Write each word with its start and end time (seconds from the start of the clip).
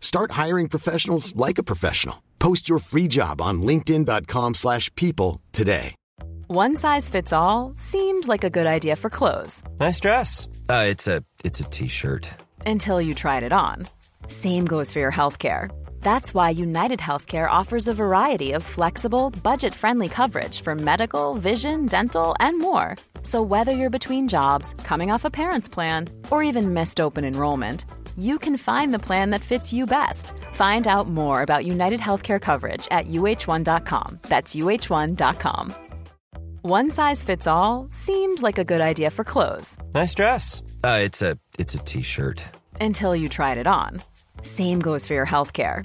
Start 0.00 0.32
hiring 0.32 0.68
professionals 0.68 1.36
like 1.36 1.58
a 1.58 1.62
professional. 1.62 2.22
Post 2.40 2.68
your 2.68 2.78
free 2.80 3.06
job 3.08 3.40
on 3.40 3.62
linkedin.com/people 3.62 4.54
slash 4.54 4.92
people 4.94 5.40
today. 5.52 5.94
One 6.50 6.76
size 6.76 7.08
fits 7.10 7.32
all 7.32 7.72
seemed 7.76 8.26
like 8.26 8.42
a 8.44 8.50
good 8.50 8.66
idea 8.66 8.96
for 8.96 9.10
clothes 9.10 9.62
Nice 9.78 10.00
dress. 10.00 10.48
Uh, 10.68 10.86
it's 10.88 11.06
a 11.06 11.22
it's 11.44 11.60
a 11.60 11.64
t-shirt. 11.64 12.30
until 12.66 13.00
you 13.00 13.14
tried 13.14 13.42
it 13.42 13.52
on. 13.52 13.86
Same 14.28 14.64
goes 14.66 14.92
for 14.92 14.98
your 15.00 15.12
healthcare. 15.12 15.68
That's 16.00 16.32
why 16.34 16.50
United 16.50 17.00
Healthcare 17.00 17.48
offers 17.50 17.88
a 17.88 17.94
variety 17.94 18.52
of 18.52 18.62
flexible, 18.62 19.30
budget 19.42 19.74
friendly 19.74 20.08
coverage 20.08 20.60
for 20.62 20.74
medical, 20.74 21.34
vision, 21.34 21.86
dental, 21.86 22.34
and 22.40 22.58
more. 22.60 22.94
So, 23.22 23.42
whether 23.42 23.72
you're 23.72 23.90
between 23.98 24.28
jobs, 24.28 24.74
coming 24.84 25.10
off 25.10 25.24
a 25.24 25.30
parent's 25.30 25.68
plan, 25.68 26.08
or 26.30 26.42
even 26.42 26.72
missed 26.72 27.00
open 27.00 27.24
enrollment, 27.24 27.84
you 28.18 28.38
can 28.38 28.56
find 28.56 28.92
the 28.92 28.98
plan 28.98 29.30
that 29.30 29.40
fits 29.42 29.72
you 29.72 29.86
best. 29.86 30.32
Find 30.52 30.86
out 30.88 31.08
more 31.08 31.42
about 31.42 31.66
United 31.66 32.00
Healthcare 32.00 32.40
coverage 32.40 32.86
at 32.90 33.06
uh1.com. 33.06 34.18
That's 34.22 34.54
uh1.com. 34.56 35.74
One 36.62 36.90
size 36.90 37.22
fits 37.22 37.46
all 37.46 37.86
seemed 37.90 38.42
like 38.42 38.58
a 38.58 38.64
good 38.64 38.80
idea 38.80 39.10
for 39.10 39.24
clothes 39.24 39.76
Nice 39.94 40.14
dress. 40.14 40.62
Uh, 40.84 41.00
it's 41.02 41.22
a 41.22 41.38
it's 41.58 41.74
a 41.74 41.78
t-shirt. 41.78 42.42
until 42.80 43.14
you 43.16 43.28
tried 43.28 43.58
it 43.58 43.66
on. 43.66 44.02
Same 44.42 44.80
goes 44.80 45.06
for 45.06 45.14
your 45.14 45.26
healthcare. 45.26 45.84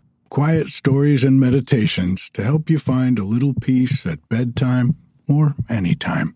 quiet 0.31 0.69
stories 0.69 1.25
and 1.25 1.41
meditations 1.41 2.29
to 2.29 2.41
help 2.41 2.69
you 2.69 2.79
find 2.79 3.19
a 3.19 3.23
little 3.25 3.53
peace 3.53 4.05
at 4.05 4.29
bedtime 4.29 4.95
or 5.27 5.55
anytime. 5.69 6.33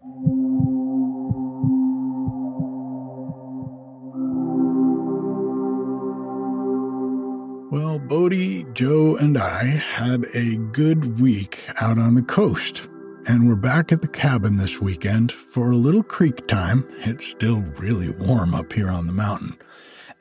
Well, 7.72 8.00
Bodie, 8.00 8.66
Joe, 8.74 9.16
and 9.16 9.38
I 9.38 9.64
had 9.64 10.26
a 10.34 10.58
good 10.74 11.22
week 11.22 11.66
out 11.80 11.98
on 11.98 12.16
the 12.16 12.22
coast, 12.22 12.90
and 13.26 13.48
we're 13.48 13.56
back 13.56 13.94
at 13.94 14.02
the 14.02 14.10
cabin 14.10 14.58
this 14.58 14.82
weekend 14.82 15.32
for 15.32 15.72
a 15.72 15.78
little 15.78 16.04
creek 16.04 16.46
time. 16.48 16.86
It's 17.00 17.26
still 17.26 17.62
really 17.78 18.10
warm 18.10 18.54
up 18.56 18.74
here 18.74 18.90
on 18.90 19.08
the 19.08 19.14
mountain, 19.14 19.58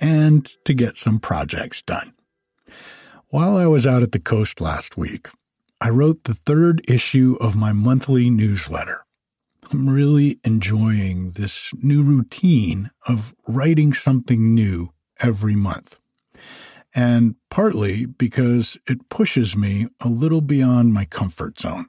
and 0.01 0.47
to 0.65 0.75
get 0.75 0.97
some 0.97 1.19
projects 1.19 1.83
done. 1.83 2.14
While 3.35 3.57
I 3.57 3.67
was 3.67 3.85
out 3.85 4.05
at 4.05 4.13
the 4.13 4.21
coast 4.21 4.61
last 4.61 4.97
week, 4.97 5.29
I 5.81 5.91
wrote 5.91 6.23
the 6.23 6.35
third 6.35 6.89
issue 6.89 7.37
of 7.41 7.57
my 7.57 7.73
monthly 7.73 8.31
newsletter. 8.31 9.05
I'm 9.73 9.91
really 9.91 10.39
enjoying 10.45 11.33
this 11.33 11.73
new 11.83 12.05
routine 12.05 12.93
of 13.09 13.35
writing 13.49 13.93
something 13.93 14.55
new 14.55 14.93
every 15.19 15.57
month. 15.57 15.99
And 16.95 17.35
partly 17.51 18.07
because 18.07 18.79
it 18.89 19.09
pushes 19.09 19.57
me 19.57 19.89
a 20.01 20.09
little 20.09 20.41
beyond 20.41 20.95
my 20.95 21.05
comfort 21.05 21.59
zone. 21.59 21.87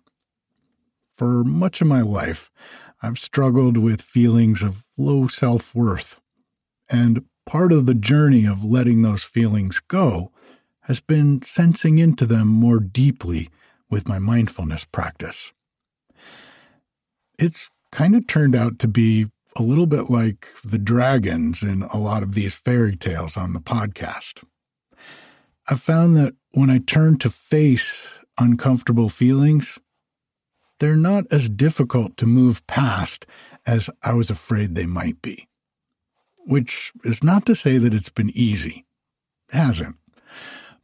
For 1.15 1.43
much 1.43 1.79
of 1.79 1.85
my 1.85 2.01
life, 2.01 2.49
I've 3.03 3.19
struggled 3.19 3.77
with 3.77 4.01
feelings 4.01 4.63
of 4.63 4.83
low 4.97 5.27
self 5.27 5.75
worth. 5.75 6.19
And 6.89 7.25
part 7.45 7.71
of 7.71 7.85
the 7.85 7.93
journey 7.93 8.45
of 8.45 8.65
letting 8.65 9.03
those 9.03 9.23
feelings 9.23 9.79
go 9.79 10.31
has 10.85 10.99
been 10.99 11.41
sensing 11.41 11.97
into 11.97 12.25
them 12.25 12.47
more 12.47 12.79
deeply 12.79 13.49
with 13.89 14.07
my 14.07 14.19
mindfulness 14.19 14.85
practice. 14.85 15.51
It's 17.39 17.69
kind 17.91 18.15
of 18.15 18.27
turned 18.27 18.55
out 18.55 18.79
to 18.79 18.87
be 18.87 19.27
a 19.55 19.63
little 19.63 19.87
bit 19.87 20.09
like 20.09 20.47
the 20.63 20.77
dragons 20.77 21.63
in 21.63 21.83
a 21.83 21.97
lot 21.97 22.23
of 22.23 22.33
these 22.33 22.53
fairy 22.53 22.95
tales 22.95 23.37
on 23.37 23.53
the 23.53 23.59
podcast. 23.59 24.43
I've 25.67 25.81
found 25.81 26.15
that 26.17 26.35
when 26.51 26.69
I 26.69 26.77
turn 26.77 27.17
to 27.19 27.29
face 27.29 28.07
uncomfortable 28.37 29.09
feelings, 29.09 29.79
they're 30.79 30.95
not 30.95 31.25
as 31.31 31.49
difficult 31.49 32.17
to 32.17 32.25
move 32.25 32.65
past 32.67 33.25
as 33.65 33.89
I 34.03 34.13
was 34.13 34.29
afraid 34.29 34.75
they 34.75 34.85
might 34.85 35.21
be. 35.21 35.47
Which 36.45 36.91
is 37.03 37.23
not 37.23 37.45
to 37.47 37.55
say 37.55 37.79
that 37.79 37.93
it's 37.93 38.09
been 38.09 38.29
easy. 38.29 38.85
It 39.49 39.55
hasn't. 39.55 39.95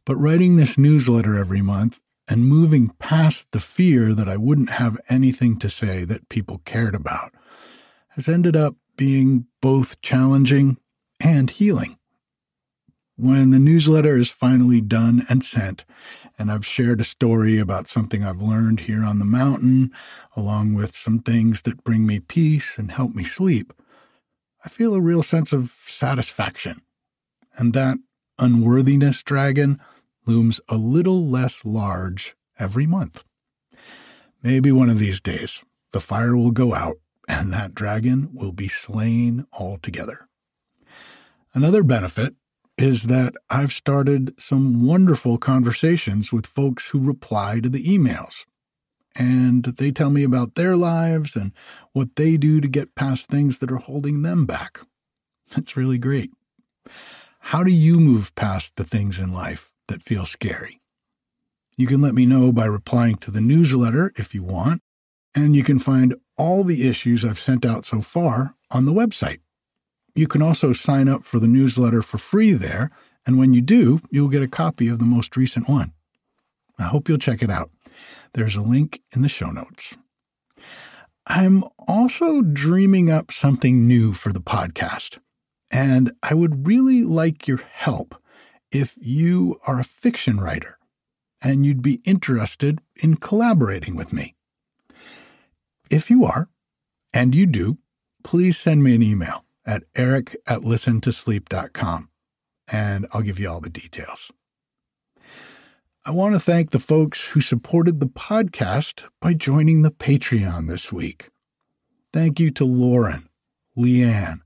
But 0.04 0.16
writing 0.16 0.56
this 0.56 0.76
newsletter 0.76 1.38
every 1.38 1.62
month 1.62 2.00
and 2.28 2.46
moving 2.46 2.90
past 2.98 3.50
the 3.52 3.60
fear 3.60 4.14
that 4.14 4.28
I 4.28 4.36
wouldn't 4.36 4.70
have 4.70 5.00
anything 5.08 5.58
to 5.58 5.68
say 5.68 6.04
that 6.04 6.28
people 6.28 6.60
cared 6.64 6.94
about 6.94 7.32
has 8.10 8.28
ended 8.28 8.56
up 8.56 8.76
being 8.96 9.46
both 9.60 10.00
challenging 10.02 10.78
and 11.20 11.50
healing. 11.50 11.98
When 13.16 13.50
the 13.50 13.58
newsletter 13.58 14.16
is 14.16 14.30
finally 14.30 14.80
done 14.80 15.24
and 15.28 15.44
sent, 15.44 15.84
and 16.38 16.50
I've 16.50 16.66
shared 16.66 17.00
a 17.00 17.04
story 17.04 17.58
about 17.58 17.88
something 17.88 18.24
I've 18.24 18.42
learned 18.42 18.80
here 18.80 19.04
on 19.04 19.18
the 19.18 19.24
mountain, 19.24 19.92
along 20.34 20.74
with 20.74 20.94
some 20.94 21.20
things 21.20 21.62
that 21.62 21.84
bring 21.84 22.06
me 22.06 22.20
peace 22.20 22.78
and 22.78 22.90
help 22.90 23.14
me 23.14 23.24
sleep, 23.24 23.72
I 24.64 24.68
feel 24.68 24.94
a 24.94 25.00
real 25.00 25.22
sense 25.22 25.52
of 25.52 25.70
satisfaction. 25.86 26.82
And 27.56 27.74
that 27.74 27.98
unworthiness 28.38 29.22
dragon 29.22 29.80
looms 30.26 30.60
a 30.68 30.76
little 30.76 31.26
less 31.26 31.64
large 31.64 32.36
every 32.58 32.86
month. 32.86 33.24
Maybe 34.42 34.72
one 34.72 34.90
of 34.90 34.98
these 34.98 35.20
days, 35.20 35.64
the 35.92 36.00
fire 36.00 36.36
will 36.36 36.50
go 36.50 36.74
out 36.74 36.96
and 37.28 37.52
that 37.52 37.74
dragon 37.74 38.30
will 38.32 38.52
be 38.52 38.68
slain 38.68 39.46
altogether. 39.52 40.28
Another 41.54 41.82
benefit 41.82 42.34
is 42.78 43.04
that 43.04 43.34
I've 43.50 43.72
started 43.72 44.34
some 44.38 44.84
wonderful 44.84 45.38
conversations 45.38 46.32
with 46.32 46.46
folks 46.46 46.88
who 46.88 46.98
reply 46.98 47.60
to 47.60 47.68
the 47.68 47.84
emails. 47.84 48.46
And 49.14 49.64
they 49.64 49.90
tell 49.90 50.10
me 50.10 50.24
about 50.24 50.54
their 50.54 50.76
lives 50.76 51.36
and 51.36 51.52
what 51.92 52.16
they 52.16 52.38
do 52.38 52.60
to 52.60 52.68
get 52.68 52.94
past 52.94 53.28
things 53.28 53.58
that 53.58 53.70
are 53.70 53.76
holding 53.76 54.22
them 54.22 54.46
back. 54.46 54.80
That's 55.54 55.76
really 55.76 55.98
great. 55.98 56.30
How 57.40 57.62
do 57.62 57.70
you 57.70 58.00
move 58.00 58.34
past 58.34 58.76
the 58.76 58.84
things 58.84 59.18
in 59.18 59.32
life 59.32 59.71
that 59.92 60.02
feel 60.02 60.26
scary? 60.26 60.80
You 61.76 61.86
can 61.86 62.00
let 62.00 62.14
me 62.14 62.26
know 62.26 62.50
by 62.50 62.64
replying 62.64 63.16
to 63.16 63.30
the 63.30 63.40
newsletter 63.40 64.12
if 64.16 64.34
you 64.34 64.42
want, 64.42 64.82
and 65.34 65.54
you 65.54 65.62
can 65.62 65.78
find 65.78 66.14
all 66.36 66.64
the 66.64 66.88
issues 66.88 67.24
I've 67.24 67.38
sent 67.38 67.64
out 67.64 67.84
so 67.84 68.00
far 68.00 68.54
on 68.70 68.84
the 68.86 68.92
website. 68.92 69.40
You 70.14 70.26
can 70.26 70.42
also 70.42 70.72
sign 70.72 71.08
up 71.08 71.24
for 71.24 71.38
the 71.38 71.46
newsletter 71.46 72.02
for 72.02 72.18
free 72.18 72.52
there, 72.52 72.90
and 73.24 73.38
when 73.38 73.54
you 73.54 73.60
do, 73.60 74.00
you'll 74.10 74.28
get 74.28 74.42
a 74.42 74.48
copy 74.48 74.88
of 74.88 74.98
the 74.98 75.04
most 75.04 75.36
recent 75.36 75.68
one. 75.68 75.92
I 76.78 76.84
hope 76.84 77.08
you'll 77.08 77.18
check 77.18 77.42
it 77.42 77.50
out. 77.50 77.70
There's 78.34 78.56
a 78.56 78.62
link 78.62 79.00
in 79.14 79.22
the 79.22 79.28
show 79.28 79.50
notes. 79.50 79.96
I'm 81.26 81.64
also 81.86 82.42
dreaming 82.42 83.10
up 83.10 83.30
something 83.30 83.86
new 83.86 84.12
for 84.12 84.32
the 84.32 84.40
podcast, 84.40 85.18
and 85.70 86.12
I 86.22 86.34
would 86.34 86.66
really 86.66 87.04
like 87.04 87.46
your 87.46 87.62
help 87.72 88.21
if 88.72 88.98
you 89.00 89.60
are 89.66 89.78
a 89.78 89.84
fiction 89.84 90.40
writer 90.40 90.78
and 91.42 91.66
you'd 91.66 91.82
be 91.82 92.00
interested 92.04 92.80
in 92.96 93.16
collaborating 93.16 93.94
with 93.94 94.12
me. 94.12 94.34
If 95.90 96.10
you 96.10 96.24
are, 96.24 96.48
and 97.12 97.34
you 97.34 97.46
do, 97.46 97.78
please 98.24 98.58
send 98.58 98.82
me 98.82 98.94
an 98.94 99.02
email 99.02 99.44
at 99.66 99.84
erik 99.94 100.34
at 100.46 100.60
listentosleep.com 100.60 102.08
and 102.68 103.06
I'll 103.12 103.22
give 103.22 103.38
you 103.38 103.50
all 103.50 103.60
the 103.60 103.68
details. 103.68 104.30
I 106.04 106.10
want 106.10 106.34
to 106.34 106.40
thank 106.40 106.70
the 106.70 106.78
folks 106.78 107.28
who 107.28 107.40
supported 107.40 108.00
the 108.00 108.06
podcast 108.06 109.04
by 109.20 109.34
joining 109.34 109.82
the 109.82 109.90
Patreon 109.90 110.68
this 110.68 110.92
week. 110.92 111.28
Thank 112.12 112.40
you 112.40 112.50
to 112.52 112.64
Lauren, 112.64 113.28
Leanne, 113.76 114.40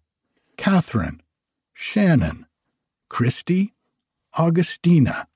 Catherine, 0.56 1.22
Shannon, 1.72 2.46
Christy, 3.08 3.75
Augustina, 4.36 5.28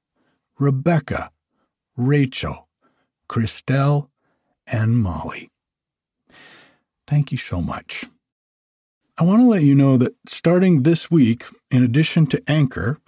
Rebecca, 0.59 1.31
Rachel, 1.97 2.69
Christelle, 3.29 4.09
and 4.67 4.99
Molly. 4.99 5.51
Thank 7.07 7.33
you 7.33 7.39
so 7.39 7.61
much. 7.61 8.05
I 9.19 9.25
want 9.25 9.41
to 9.43 9.47
let 9.47 9.63
you 9.63 9.75
know 9.75 9.97
that 9.99 10.15
starting 10.27 10.83
this 10.83 11.11
week, 11.11 11.45
in 11.71 11.83
addition 11.83 12.27
to 12.29 12.43
Anchor, 12.47 13.01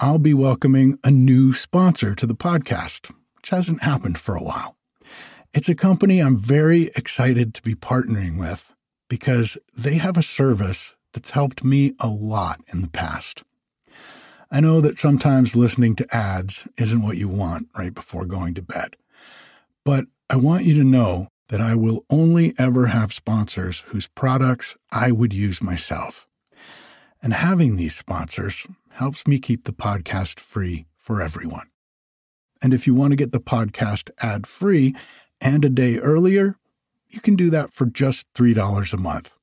I'll 0.00 0.18
be 0.18 0.34
welcoming 0.34 0.98
a 1.04 1.10
new 1.10 1.52
sponsor 1.52 2.14
to 2.16 2.26
the 2.26 2.34
podcast, 2.34 3.10
which 3.36 3.50
hasn't 3.50 3.82
happened 3.82 4.18
for 4.18 4.34
a 4.34 4.42
while. 4.42 4.76
It's 5.52 5.68
a 5.68 5.74
company 5.74 6.20
I'm 6.20 6.36
very 6.36 6.90
excited 6.96 7.54
to 7.54 7.62
be 7.62 7.74
partnering 7.74 8.38
with 8.38 8.74
because 9.08 9.56
they 9.76 9.94
have 9.94 10.16
a 10.16 10.22
service 10.22 10.96
that's 11.12 11.30
helped 11.30 11.62
me 11.62 11.94
a 12.00 12.08
lot 12.08 12.60
in 12.72 12.82
the 12.82 12.88
past. 12.88 13.44
I 14.54 14.60
know 14.60 14.80
that 14.82 15.00
sometimes 15.00 15.56
listening 15.56 15.96
to 15.96 16.16
ads 16.16 16.68
isn't 16.78 17.02
what 17.02 17.16
you 17.16 17.26
want 17.26 17.66
right 17.76 17.92
before 17.92 18.24
going 18.24 18.54
to 18.54 18.62
bed, 18.62 18.94
but 19.84 20.04
I 20.30 20.36
want 20.36 20.64
you 20.64 20.74
to 20.74 20.84
know 20.84 21.26
that 21.48 21.60
I 21.60 21.74
will 21.74 22.04
only 22.08 22.54
ever 22.56 22.86
have 22.86 23.12
sponsors 23.12 23.80
whose 23.88 24.06
products 24.06 24.76
I 24.92 25.10
would 25.10 25.32
use 25.32 25.60
myself. 25.60 26.28
And 27.20 27.34
having 27.34 27.74
these 27.74 27.96
sponsors 27.96 28.64
helps 28.90 29.26
me 29.26 29.40
keep 29.40 29.64
the 29.64 29.72
podcast 29.72 30.38
free 30.38 30.86
for 30.98 31.20
everyone. 31.20 31.66
And 32.62 32.72
if 32.72 32.86
you 32.86 32.94
want 32.94 33.10
to 33.10 33.16
get 33.16 33.32
the 33.32 33.40
podcast 33.40 34.08
ad 34.20 34.46
free 34.46 34.94
and 35.40 35.64
a 35.64 35.68
day 35.68 35.98
earlier, 35.98 36.58
you 37.08 37.20
can 37.20 37.34
do 37.34 37.50
that 37.50 37.72
for 37.72 37.86
just 37.86 38.32
$3 38.34 38.92
a 38.92 38.96
month. 38.98 39.33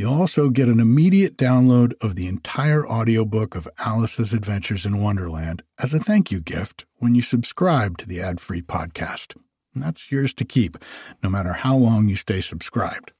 You'll 0.00 0.14
also 0.14 0.48
get 0.48 0.70
an 0.70 0.80
immediate 0.80 1.36
download 1.36 1.92
of 2.00 2.14
the 2.14 2.26
entire 2.26 2.88
audiobook 2.88 3.54
of 3.54 3.68
Alice's 3.78 4.32
Adventures 4.32 4.86
in 4.86 5.02
Wonderland 5.02 5.62
as 5.78 5.92
a 5.92 6.00
thank 6.00 6.30
you 6.30 6.40
gift 6.40 6.86
when 6.96 7.14
you 7.14 7.20
subscribe 7.20 7.98
to 7.98 8.08
the 8.08 8.18
ad 8.18 8.40
free 8.40 8.62
podcast. 8.62 9.36
And 9.74 9.82
that's 9.82 10.10
yours 10.10 10.32
to 10.32 10.44
keep, 10.46 10.78
no 11.22 11.28
matter 11.28 11.52
how 11.52 11.76
long 11.76 12.08
you 12.08 12.16
stay 12.16 12.40
subscribed. 12.40 13.12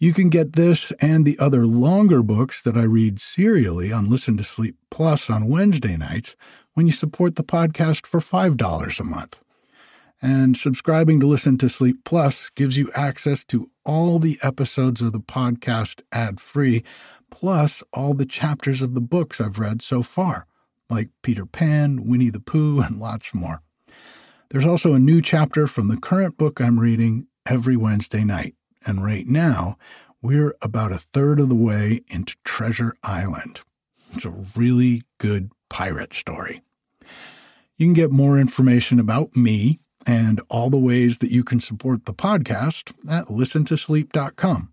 You 0.00 0.12
can 0.12 0.30
get 0.30 0.54
this 0.54 0.90
and 1.00 1.24
the 1.24 1.38
other 1.38 1.64
longer 1.64 2.24
books 2.24 2.60
that 2.62 2.76
I 2.76 2.82
read 2.82 3.20
serially 3.20 3.92
on 3.92 4.10
Listen 4.10 4.36
to 4.38 4.42
Sleep 4.42 4.74
Plus 4.90 5.30
on 5.30 5.46
Wednesday 5.46 5.96
nights 5.96 6.34
when 6.74 6.86
you 6.86 6.92
support 6.92 7.36
the 7.36 7.44
podcast 7.44 8.04
for 8.04 8.18
$5 8.18 8.98
a 8.98 9.04
month. 9.04 9.44
And 10.20 10.56
subscribing 10.56 11.20
to 11.20 11.26
Listen 11.26 11.58
to 11.58 11.68
Sleep 11.68 11.98
Plus 12.04 12.50
gives 12.50 12.76
you 12.76 12.90
access 12.94 13.44
to 13.44 13.70
all 13.84 14.18
the 14.18 14.36
episodes 14.42 15.00
of 15.00 15.12
the 15.12 15.20
podcast 15.20 16.00
ad 16.10 16.40
free, 16.40 16.82
plus 17.30 17.84
all 17.92 18.14
the 18.14 18.26
chapters 18.26 18.82
of 18.82 18.94
the 18.94 19.00
books 19.00 19.40
I've 19.40 19.60
read 19.60 19.80
so 19.80 20.02
far, 20.02 20.46
like 20.90 21.10
Peter 21.22 21.46
Pan, 21.46 22.04
Winnie 22.04 22.30
the 22.30 22.40
Pooh, 22.40 22.80
and 22.80 22.98
lots 22.98 23.32
more. 23.32 23.62
There's 24.50 24.66
also 24.66 24.94
a 24.94 24.98
new 24.98 25.22
chapter 25.22 25.66
from 25.66 25.88
the 25.88 25.96
current 25.96 26.36
book 26.36 26.60
I'm 26.60 26.80
reading 26.80 27.26
every 27.46 27.76
Wednesday 27.76 28.24
night. 28.24 28.54
And 28.84 29.04
right 29.04 29.26
now, 29.26 29.76
we're 30.20 30.56
about 30.62 30.90
a 30.90 30.98
third 30.98 31.38
of 31.38 31.48
the 31.48 31.54
way 31.54 32.00
into 32.08 32.34
Treasure 32.44 32.94
Island. 33.02 33.60
It's 34.14 34.24
a 34.24 34.30
really 34.56 35.02
good 35.18 35.52
pirate 35.68 36.12
story. 36.12 36.62
You 37.76 37.86
can 37.86 37.92
get 37.92 38.10
more 38.10 38.38
information 38.38 38.98
about 38.98 39.36
me 39.36 39.78
and 40.08 40.40
all 40.48 40.70
the 40.70 40.78
ways 40.78 41.18
that 41.18 41.30
you 41.30 41.44
can 41.44 41.60
support 41.60 42.06
the 42.06 42.14
podcast 42.14 42.94
at 43.10 43.26
listentosleep.com, 43.26 44.72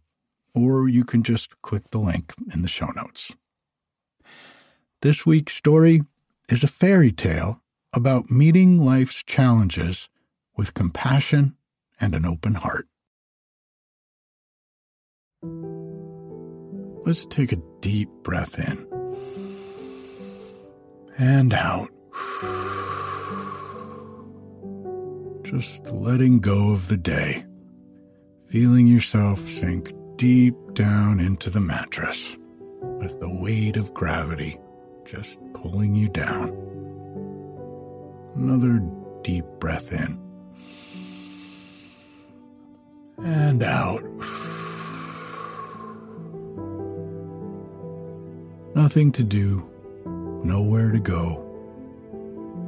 or 0.53 0.87
you 0.87 1.03
can 1.03 1.23
just 1.23 1.61
click 1.61 1.91
the 1.91 1.97
link 1.99 2.33
in 2.53 2.61
the 2.61 2.69
show 2.69 2.87
notes. 2.95 3.35
This 5.01 5.25
week's 5.25 5.53
story 5.53 6.03
is 6.47 6.63
a 6.63 6.67
fairy 6.67 7.11
tale 7.11 7.61
about 7.91 8.31
meeting 8.31 8.83
life's 8.83 9.23
challenges 9.23 10.07
with 10.55 10.73
compassion 10.73 11.57
and 11.99 12.15
an 12.15 12.25
open 12.25 12.55
heart. 12.55 12.87
Let's 17.05 17.25
take 17.25 17.51
a 17.51 17.61
deep 17.81 18.09
breath 18.23 18.57
in 18.57 18.87
and 21.17 21.53
out. 21.53 21.89
Just 25.45 25.86
letting 25.92 26.39
go 26.39 26.71
of 26.71 26.88
the 26.88 26.97
day, 26.97 27.45
feeling 28.47 28.88
yourself 28.88 29.39
sink 29.39 29.94
deep 30.15 30.56
down 30.74 31.19
into 31.19 31.50
the 31.50 31.59
mattress 31.59 32.36
with 32.81 33.19
the 33.19 33.30
weight 33.30 33.77
of 33.77 33.94
gravity 33.94 34.57
just 35.06 35.39
pulling 35.53 35.94
you 35.94 36.09
down. 36.09 36.50
Another 38.36 38.81
deep 39.21 39.45
breath 39.59 39.94
in 39.94 40.19
and 43.19 43.63
out. 43.63 44.03
Nothing 48.75 49.12
to 49.13 49.24
do, 49.24 49.69
nowhere 50.44 50.92
to 50.92 51.00
go, 51.00 51.42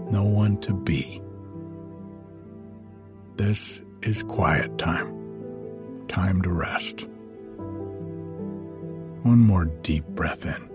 no 0.10 0.24
one 0.24 0.58
to 0.62 0.74
be. 0.74 1.22
This 3.38 3.82
is 4.02 4.24
quiet 4.24 4.80
time, 4.80 6.08
time 6.08 6.42
to 6.42 6.50
rest. 6.50 7.08
One 9.22 9.38
more 9.38 9.66
deep 9.66 10.06
breath 10.08 10.44
in 10.44 10.70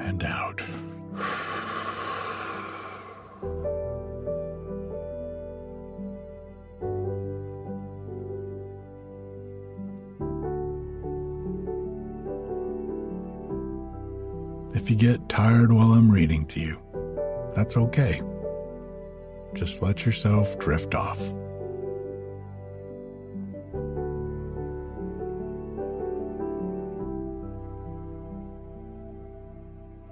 and 0.00 0.24
out. 0.24 0.62
If 14.74 14.88
you 14.88 14.96
get 14.96 15.28
tired 15.28 15.70
while 15.70 15.92
I'm 15.92 16.10
reading 16.10 16.46
to 16.46 16.60
you, 16.60 16.78
that's 17.54 17.76
okay. 17.76 18.22
Just 19.56 19.80
let 19.80 20.04
yourself 20.04 20.58
drift 20.58 20.94
off. 20.94 21.18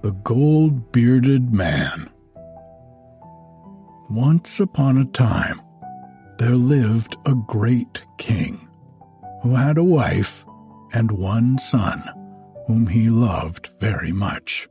The 0.01 0.13
Gold 0.23 0.93
Bearded 0.93 1.53
Man. 1.53 2.09
Once 4.09 4.61
upon 4.61 4.97
a 4.97 5.05
time, 5.05 5.61
there 6.39 6.57
lived 6.57 7.17
a 7.27 7.35
great 7.35 8.05
king 8.17 8.67
who 9.43 9.55
had 9.55 9.77
a 9.77 9.85
wife 9.85 10.47
and 10.95 11.11
one 11.13 11.59
son 11.59 12.03
whom 12.67 12.87
he 12.87 13.11
loved 13.11 13.69
very 13.79 14.13
much. 14.13 14.69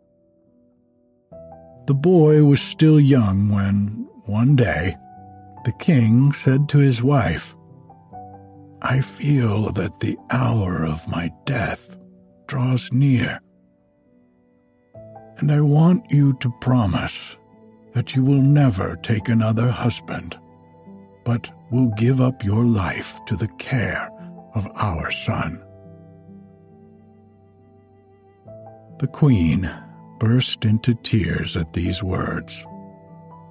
The 1.86 1.94
boy 1.94 2.44
was 2.44 2.62
still 2.62 3.00
young 3.00 3.50
when, 3.50 4.08
one 4.26 4.56
day, 4.56 4.96
the 5.66 5.72
king 5.74 6.32
said 6.34 6.70
to 6.70 6.78
his 6.78 7.02
wife, 7.02 7.56
I 8.82 9.02
feel 9.02 9.72
that 9.72 10.00
the 10.00 10.18
hour 10.32 10.86
of 10.86 11.08
my 11.08 11.32
death 11.46 11.98
draws 12.48 12.92
near, 12.92 13.40
and 15.38 15.52
I 15.52 15.62
want 15.62 16.12
you 16.12 16.34
to 16.42 16.54
promise 16.62 17.38
that 17.94 18.16
you 18.16 18.24
will 18.24 18.42
never 18.42 18.98
take 18.98 19.30
another 19.30 19.70
husband, 19.70 20.38
but 21.24 21.50
will 21.72 21.90
give 21.90 22.22
up 22.22 22.44
your 22.44 22.66
life 22.66 23.24
to 23.26 23.36
the 23.36 23.48
care 23.60 24.10
of 24.54 24.70
our 24.76 25.12
son. 25.12 25.64
The 29.00 29.08
queen 29.08 29.70
burst 30.20 30.66
into 30.66 30.94
tears 30.96 31.58
at 31.58 31.74
these 31.74 32.04
words, 32.04 32.66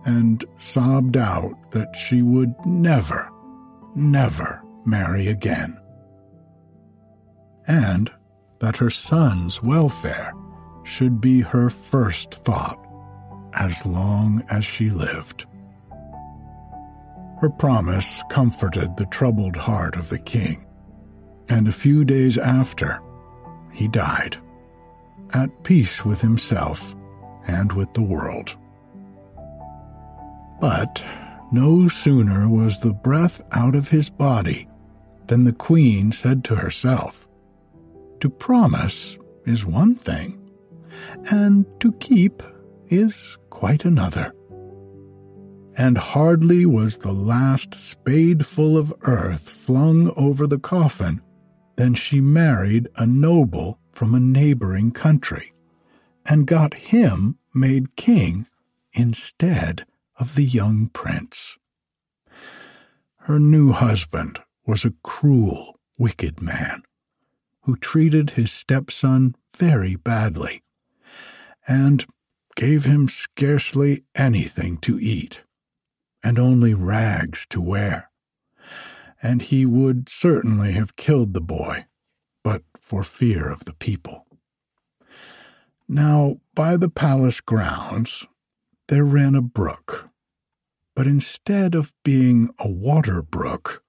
and 0.05 0.45
sobbed 0.59 1.17
out 1.17 1.71
that 1.73 1.95
she 1.97 2.23
would 2.23 2.55
never, 2.67 3.31
never 3.95 4.63
marry 4.85 5.29
again. 5.29 5.79
And 7.67 8.11
that 8.59 8.77
her 8.77 8.91
son's 8.91 9.63
welfare 9.63 10.33
should 10.85 11.21
be 11.21 11.41
her 11.41 11.71
first 11.71 12.35
thought 12.35 12.79
as 13.55 13.85
long 13.87 14.45
as 14.51 14.65
she 14.65 14.91
lived. 14.91 15.47
Her 17.41 17.51
promise 17.51 18.23
comforted 18.31 18.97
the 18.97 19.07
troubled 19.07 19.57
heart 19.57 19.97
of 19.97 20.09
the 20.09 20.19
king, 20.19 20.65
and 21.49 21.67
a 21.67 21.73
few 21.73 22.05
days 22.05 22.39
after, 22.39 23.01
he 23.73 23.89
died, 23.89 24.37
at 25.35 25.65
peace 25.65 26.05
with 26.05 26.21
himself 26.21 26.95
and 27.47 27.73
with 27.73 27.93
the 27.95 28.03
world. 28.03 28.57
But 30.63 31.05
no 31.51 31.89
sooner 31.89 32.49
was 32.49 32.79
the 32.79 32.93
breath 32.93 33.43
out 33.51 33.75
of 33.75 33.89
his 33.89 34.09
body 34.09 34.69
than 35.27 35.43
the 35.43 35.53
queen 35.53 36.13
said 36.13 36.45
to 36.45 36.55
herself, 36.55 37.27
To 38.21 38.31
promise 38.31 39.19
is 39.45 39.67
one 39.67 39.97
thing, 39.97 40.41
and 41.33 41.67
to 41.81 41.91
keep 41.95 42.45
is 42.87 43.37
quite 43.51 43.85
another. 43.85 44.33
And 45.77 45.99
hardly 45.99 46.65
was 46.65 46.99
the 46.99 47.11
last 47.11 47.75
spadeful 47.75 48.77
of 48.79 48.95
earth 49.03 49.49
flung 49.49 50.13
over 50.15 50.47
the 50.47 50.61
coffin 50.61 51.23
than 51.75 51.95
she 51.95 52.21
married 52.21 52.87
a 52.95 53.05
noble 53.05 53.81
from 53.91 54.15
a 54.15 54.21
neighboring 54.21 54.93
country, 54.93 55.55
and 56.25 56.47
got 56.47 56.73
him 56.75 57.37
made 57.53 57.97
king 57.97 58.47
instead 58.93 59.87
of 60.23 60.37
the 60.37 60.45
young 60.45 60.87
prince. 60.87 61.59
Her 63.23 63.41
new 63.41 63.73
husband 63.73 64.39
was 64.65 64.85
a 64.85 64.95
cruel, 65.03 65.81
wicked 65.99 66.41
man 66.41 66.85
who 67.63 67.75
treated 67.75 68.31
his 68.31 68.53
stepson 68.53 69.35
very 69.57 69.97
badly 69.97 70.63
and 71.67 72.07
gave 72.55 72.85
him 72.85 73.09
scarcely 73.09 74.05
anything 74.15 74.77
to 74.77 74.97
eat 75.01 75.43
and 76.23 76.39
only 76.39 76.73
rags 76.73 77.45
to 77.51 77.61
wear. 77.61 78.09
And 79.21 79.43
he 79.43 79.67
would 79.67 80.09
certainly 80.09 80.75
have 80.75 80.95
killed 80.95 81.35
the 81.35 81.41
boy, 81.41 81.87
but 82.45 82.63
for 82.79 83.03
fear 83.03 83.51
of 83.51 83.65
the 83.65 83.75
people. 83.75 84.27
Now, 85.89 86.37
by 86.55 86.77
the 86.77 86.89
palace 86.89 87.41
grounds, 87.41 88.25
there 88.87 89.05
ran 89.05 89.35
a 89.35 89.43
brook 89.43 90.12
but 90.95 91.07
instead 91.07 91.75
of 91.75 91.93
being 92.05 92.51
a 92.59 92.69
water 92.69 93.23
brook, 93.23 93.83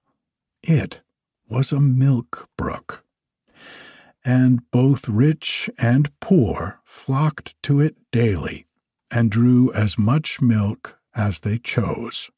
it 0.62 1.02
was 1.48 1.72
a 1.72 1.80
milk 1.80 2.48
brook. 2.56 3.04
And 4.24 4.70
both 4.70 5.08
rich 5.08 5.68
and 5.78 6.18
poor 6.20 6.80
flocked 6.84 7.54
to 7.64 7.80
it 7.80 7.96
daily 8.10 8.66
and 9.10 9.30
drew 9.30 9.72
as 9.74 9.98
much 9.98 10.40
milk 10.40 10.98
as 11.14 11.40
they 11.40 11.58
chose. 11.58 12.30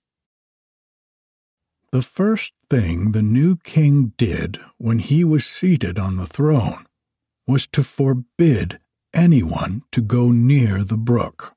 The 1.93 2.03
first 2.03 2.53
thing 2.69 3.13
the 3.13 3.23
new 3.23 3.57
king 3.57 4.13
did 4.19 4.59
when 4.77 4.99
he 4.99 5.23
was 5.23 5.47
seated 5.47 5.99
on 5.99 6.17
the 6.17 6.27
throne 6.27 6.87
was 7.47 7.67
to 7.69 7.85
forbid 7.85 8.81
anyone 9.15 9.85
to 9.93 10.03
go 10.03 10.31
near 10.31 10.83
the 10.83 10.99
brook 10.99 11.56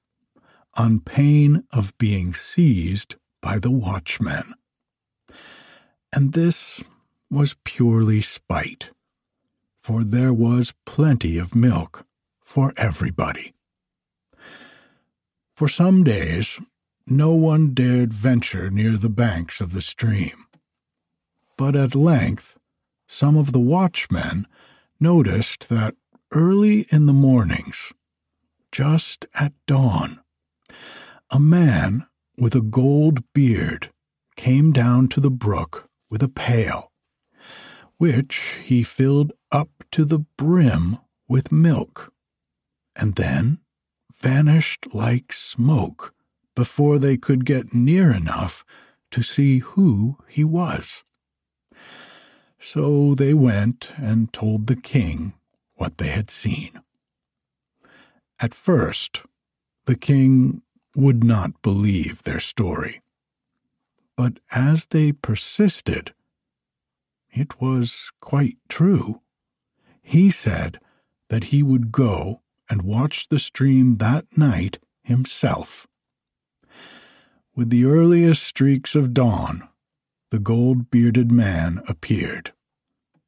on 0.79 1.01
pain 1.01 1.61
of 1.73 1.95
being 1.97 2.33
seized 2.33 3.17
by 3.41 3.59
the 3.59 3.69
watchmen. 3.69 4.53
And 6.13 6.31
this 6.31 6.81
was 7.29 7.57
purely 7.65 8.21
spite, 8.21 8.91
for 9.83 10.05
there 10.05 10.31
was 10.31 10.73
plenty 10.85 11.37
of 11.37 11.53
milk 11.53 12.05
for 12.41 12.73
everybody. 12.77 13.53
For 15.53 15.67
some 15.67 16.05
days, 16.05 16.61
no 17.05 17.31
one 17.31 17.73
dared 17.73 18.13
venture 18.13 18.69
near 18.69 18.95
the 18.95 19.09
banks 19.09 19.59
of 19.59 19.73
the 19.73 19.81
stream. 19.81 20.45
But 21.57 21.75
at 21.75 21.93
length, 21.93 22.57
some 23.05 23.35
of 23.35 23.51
the 23.51 23.59
watchmen 23.59 24.47
noticed 24.97 25.67
that 25.67 25.95
early 26.31 26.87
in 26.89 27.05
the 27.05 27.13
mornings, 27.27 27.91
just 28.71 29.25
at 29.33 29.51
dawn, 29.67 30.21
a 31.31 31.39
man 31.39 32.07
with 32.37 32.55
a 32.55 32.61
gold 32.61 33.23
beard 33.33 33.91
came 34.35 34.71
down 34.71 35.07
to 35.09 35.19
the 35.19 35.29
brook 35.29 35.89
with 36.09 36.23
a 36.23 36.27
pail, 36.29 36.91
which 37.97 38.59
he 38.63 38.83
filled 38.83 39.31
up 39.51 39.69
to 39.91 40.05
the 40.05 40.19
brim 40.37 40.97
with 41.27 41.51
milk, 41.51 42.11
and 42.95 43.15
then 43.15 43.59
vanished 44.17 44.87
like 44.93 45.31
smoke 45.31 46.13
before 46.55 46.97
they 46.97 47.15
could 47.15 47.45
get 47.45 47.73
near 47.73 48.11
enough 48.11 48.65
to 49.11 49.21
see 49.21 49.59
who 49.59 50.17
he 50.27 50.43
was. 50.43 51.03
So 52.59 53.13
they 53.13 53.33
went 53.33 53.93
and 53.97 54.33
told 54.33 54.67
the 54.67 54.75
king 54.75 55.33
what 55.75 55.97
they 55.97 56.09
had 56.09 56.29
seen. 56.29 56.81
At 58.39 58.53
first, 58.53 59.21
the 59.85 59.95
king 59.95 60.61
would 60.99 61.23
not 61.23 61.61
believe 61.61 62.23
their 62.23 62.39
story. 62.39 63.01
But 64.17 64.39
as 64.51 64.87
they 64.87 65.11
persisted, 65.13 66.13
it 67.31 67.61
was 67.61 68.11
quite 68.19 68.57
true. 68.67 69.21
He 70.01 70.29
said 70.29 70.79
that 71.29 71.45
he 71.45 71.63
would 71.63 71.91
go 71.91 72.41
and 72.69 72.81
watch 72.81 73.29
the 73.29 73.39
stream 73.39 73.97
that 73.97 74.25
night 74.37 74.79
himself. 75.01 75.87
With 77.55 77.69
the 77.69 77.85
earliest 77.85 78.43
streaks 78.43 78.93
of 78.95 79.13
dawn, 79.13 79.67
the 80.31 80.39
gold 80.39 80.91
bearded 80.91 81.31
man 81.31 81.81
appeared 81.87 82.53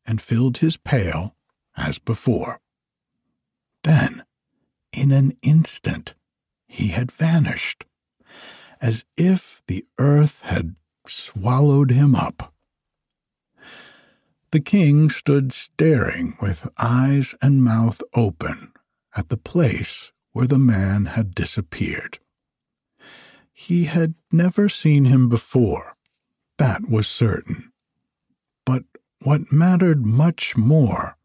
and 0.05 0.21
filled 0.21 0.57
his 0.57 0.77
pail 0.77 1.35
as 1.77 1.99
before. 1.99 2.59
Then, 3.83 4.23
in 4.91 5.11
an 5.11 5.37
instant, 5.41 6.15
he 6.71 6.87
had 6.87 7.11
vanished, 7.11 7.83
as 8.79 9.03
if 9.17 9.61
the 9.67 9.85
earth 9.99 10.41
had 10.43 10.75
swallowed 11.05 11.91
him 11.91 12.15
up. 12.15 12.53
The 14.51 14.61
king 14.61 15.09
stood 15.09 15.51
staring 15.51 16.33
with 16.41 16.69
eyes 16.79 17.35
and 17.41 17.61
mouth 17.61 18.01
open 18.13 18.71
at 19.13 19.27
the 19.27 19.35
place 19.35 20.13
where 20.31 20.47
the 20.47 20.57
man 20.57 21.07
had 21.07 21.35
disappeared. 21.35 22.19
He 23.51 23.83
had 23.83 24.15
never 24.31 24.69
seen 24.69 25.03
him 25.03 25.27
before, 25.27 25.97
that 26.57 26.89
was 26.89 27.05
certain. 27.05 27.73
But 28.65 28.83
what 29.21 29.51
mattered 29.51 30.05
much 30.05 30.55
more 30.55 31.17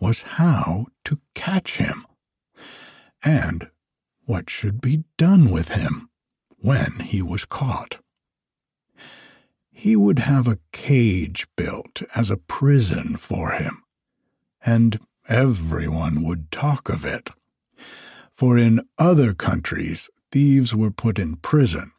was 0.00 0.22
how 0.22 0.86
to 1.04 1.20
catch 1.34 1.76
him, 1.76 2.04
and 3.24 3.70
what 4.28 4.50
should 4.50 4.78
be 4.82 5.02
done 5.16 5.50
with 5.50 5.70
him 5.70 6.10
when 6.58 7.00
he 7.00 7.22
was 7.22 7.46
caught. 7.46 7.98
He 9.70 9.96
would 9.96 10.18
have 10.18 10.46
a 10.46 10.58
cage 10.70 11.48
built 11.56 12.02
as 12.14 12.30
a 12.30 12.36
prison 12.36 13.16
for 13.16 13.52
him, 13.52 13.82
and 14.60 15.00
everyone 15.30 16.24
would 16.24 16.50
talk 16.50 16.90
of 16.90 17.06
it. 17.06 17.30
For 18.30 18.58
in 18.58 18.82
other 18.98 19.32
countries, 19.32 20.10
thieves 20.30 20.74
were 20.74 20.90
put 20.90 21.18
in 21.18 21.36
prison, 21.36 21.92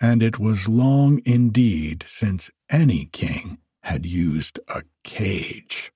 and 0.00 0.22
it 0.22 0.38
was 0.38 0.68
long 0.70 1.20
indeed 1.26 2.06
since 2.08 2.50
any 2.70 3.10
king 3.12 3.58
had 3.82 4.06
used 4.06 4.58
a 4.66 4.82
cage. 5.04 5.92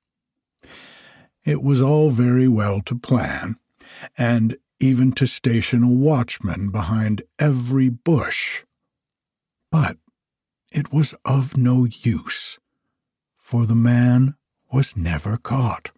It 1.42 1.62
was 1.62 1.80
all 1.80 2.10
very 2.10 2.48
well 2.48 2.82
to 2.82 2.98
plan, 2.98 3.56
and 4.18 4.58
even 4.80 5.12
to 5.12 5.26
station 5.26 5.82
a 5.84 5.88
watchman 5.88 6.70
behind 6.70 7.22
every 7.38 7.88
bush. 7.90 8.64
But 9.70 9.98
it 10.72 10.92
was 10.92 11.14
of 11.24 11.56
no 11.56 11.84
use, 11.84 12.58
for 13.36 13.66
the 13.66 13.74
man 13.74 14.34
was 14.72 14.96
never 14.96 15.36
caught. 15.36 15.90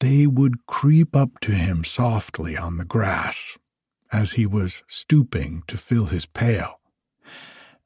They 0.00 0.26
would 0.26 0.66
creep 0.66 1.14
up 1.14 1.38
to 1.42 1.52
him 1.52 1.84
softly 1.84 2.56
on 2.56 2.78
the 2.78 2.84
grass 2.84 3.58
as 4.10 4.32
he 4.32 4.46
was 4.46 4.82
stooping 4.88 5.62
to 5.66 5.76
fill 5.76 6.06
his 6.06 6.26
pail, 6.26 6.80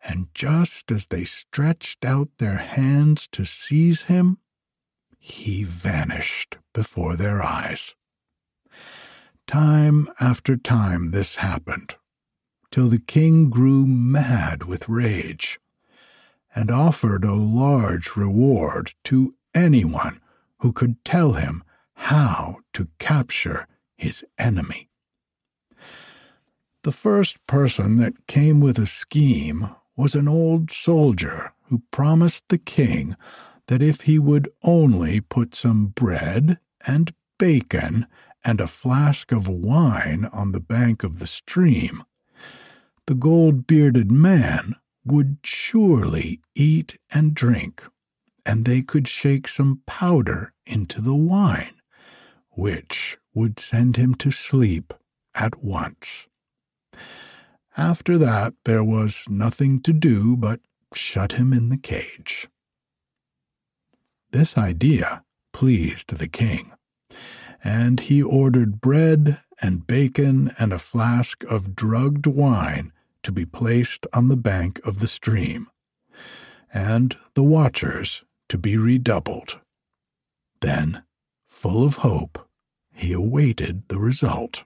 and 0.02 0.28
just 0.34 0.90
as 0.90 1.08
they 1.08 1.24
stretched 1.24 2.04
out 2.04 2.28
their 2.38 2.58
hands 2.58 3.28
to 3.32 3.44
seize 3.44 4.04
him, 4.04 4.38
he 5.18 5.64
vanished 5.64 6.58
before 6.72 7.16
their 7.16 7.42
eyes. 7.42 7.94
Time 9.48 10.08
after 10.20 10.58
time 10.58 11.10
this 11.10 11.36
happened, 11.36 11.94
till 12.70 12.88
the 12.88 12.98
king 12.98 13.48
grew 13.48 13.86
mad 13.86 14.64
with 14.64 14.90
rage 14.90 15.58
and 16.54 16.70
offered 16.70 17.24
a 17.24 17.32
large 17.32 18.14
reward 18.14 18.92
to 19.04 19.34
anyone 19.54 20.20
who 20.58 20.70
could 20.70 21.02
tell 21.02 21.32
him 21.32 21.64
how 21.94 22.58
to 22.74 22.88
capture 22.98 23.66
his 23.96 24.22
enemy. 24.36 24.90
The 26.82 26.92
first 26.92 27.44
person 27.46 27.96
that 27.96 28.26
came 28.26 28.60
with 28.60 28.78
a 28.78 28.86
scheme 28.86 29.70
was 29.96 30.14
an 30.14 30.28
old 30.28 30.70
soldier 30.70 31.54
who 31.70 31.82
promised 31.90 32.44
the 32.50 32.58
king 32.58 33.16
that 33.68 33.80
if 33.80 34.02
he 34.02 34.18
would 34.18 34.50
only 34.62 35.22
put 35.22 35.54
some 35.54 35.86
bread 35.86 36.58
and 36.86 37.14
bacon 37.38 38.06
and 38.44 38.60
a 38.60 38.66
flask 38.66 39.32
of 39.32 39.48
wine 39.48 40.28
on 40.32 40.52
the 40.52 40.60
bank 40.60 41.02
of 41.02 41.18
the 41.18 41.26
stream, 41.26 42.04
the 43.06 43.14
gold 43.14 43.66
bearded 43.66 44.10
man 44.10 44.74
would 45.04 45.38
surely 45.42 46.40
eat 46.54 46.98
and 47.12 47.34
drink, 47.34 47.84
and 48.44 48.64
they 48.64 48.82
could 48.82 49.08
shake 49.08 49.48
some 49.48 49.80
powder 49.86 50.52
into 50.66 51.00
the 51.00 51.14
wine, 51.14 51.74
which 52.50 53.18
would 53.34 53.58
send 53.58 53.96
him 53.96 54.14
to 54.14 54.30
sleep 54.30 54.92
at 55.34 55.62
once. 55.62 56.28
After 57.76 58.18
that, 58.18 58.54
there 58.64 58.84
was 58.84 59.24
nothing 59.28 59.80
to 59.82 59.92
do 59.92 60.36
but 60.36 60.60
shut 60.92 61.32
him 61.32 61.52
in 61.52 61.68
the 61.68 61.78
cage. 61.78 62.48
This 64.30 64.58
idea 64.58 65.22
pleased 65.52 66.16
the 66.16 66.28
king, 66.28 66.72
and 67.62 68.00
he 68.00 68.22
ordered 68.22 68.80
bread 68.80 69.40
and 69.60 69.86
bacon 69.86 70.54
and 70.58 70.72
a 70.72 70.78
flask 70.78 71.44
of 71.44 71.74
drugged 71.74 72.26
wine 72.26 72.92
to 73.22 73.32
be 73.32 73.44
placed 73.44 74.06
on 74.12 74.28
the 74.28 74.36
bank 74.36 74.80
of 74.84 75.00
the 75.00 75.06
stream, 75.06 75.68
and 76.72 77.16
the 77.34 77.42
watchers 77.42 78.22
to 78.48 78.56
be 78.56 78.76
redoubled. 78.76 79.60
Then, 80.60 81.02
full 81.46 81.84
of 81.84 81.96
hope, 81.96 82.48
he 82.92 83.12
awaited 83.12 83.88
the 83.88 83.98
result. 83.98 84.64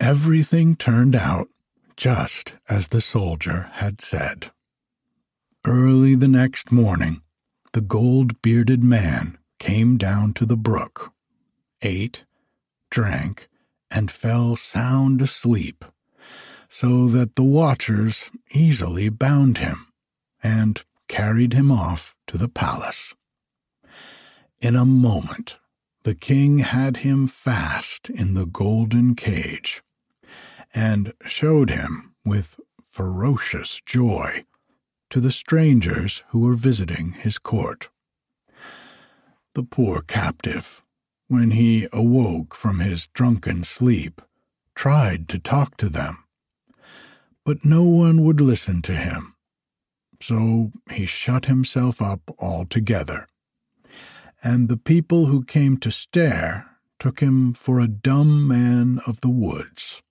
Everything 0.00 0.76
turned 0.76 1.16
out 1.16 1.48
just 1.96 2.54
as 2.68 2.88
the 2.88 3.00
soldier 3.00 3.70
had 3.74 4.00
said. 4.00 4.52
Early 5.66 6.14
the 6.14 6.28
next 6.28 6.70
morning, 6.70 7.22
the 7.72 7.80
gold 7.80 8.40
bearded 8.40 8.82
man 8.82 9.36
came 9.58 9.98
down 9.98 10.32
to 10.34 10.46
the 10.46 10.56
brook, 10.56 11.12
ate, 11.82 12.24
drank, 12.90 13.48
and 13.90 14.10
fell 14.10 14.56
sound 14.56 15.22
asleep 15.22 15.84
so 16.68 17.08
that 17.08 17.36
the 17.36 17.42
watchers 17.42 18.30
easily 18.50 19.08
bound 19.08 19.58
him 19.58 19.86
and 20.42 20.84
carried 21.08 21.54
him 21.54 21.72
off 21.72 22.14
to 22.26 22.36
the 22.36 22.48
palace. 22.48 23.14
In 24.60 24.76
a 24.76 24.84
moment, 24.84 25.56
the 26.04 26.14
king 26.14 26.58
had 26.58 26.98
him 26.98 27.26
fast 27.26 28.10
in 28.10 28.34
the 28.34 28.46
golden 28.46 29.14
cage 29.14 29.82
and 30.74 31.14
showed 31.24 31.70
him 31.70 32.14
with 32.24 32.60
ferocious 32.86 33.80
joy 33.86 34.44
to 35.10 35.20
the 35.20 35.32
strangers 35.32 36.22
who 36.28 36.40
were 36.40 36.54
visiting 36.54 37.12
his 37.12 37.38
court. 37.38 37.88
The 39.54 39.62
poor 39.62 40.02
captive, 40.02 40.82
when 41.28 41.52
he 41.52 41.86
awoke 41.92 42.54
from 42.54 42.80
his 42.80 43.06
drunken 43.08 43.62
sleep, 43.62 44.20
tried 44.74 45.28
to 45.28 45.38
talk 45.38 45.76
to 45.76 45.88
them, 45.88 46.24
but 47.44 47.64
no 47.64 47.84
one 47.84 48.24
would 48.24 48.40
listen 48.40 48.82
to 48.82 48.94
him. 48.94 49.34
So 50.20 50.72
he 50.90 51.06
shut 51.06 51.44
himself 51.44 52.02
up 52.02 52.20
altogether. 52.38 53.28
And 54.42 54.68
the 54.68 54.76
people 54.76 55.26
who 55.26 55.44
came 55.44 55.76
to 55.78 55.90
stare 55.90 56.66
took 56.98 57.20
him 57.20 57.52
for 57.52 57.78
a 57.78 57.88
dumb 57.88 58.46
man 58.46 59.00
of 59.06 59.20
the 59.20 59.30
woods. 59.30 60.02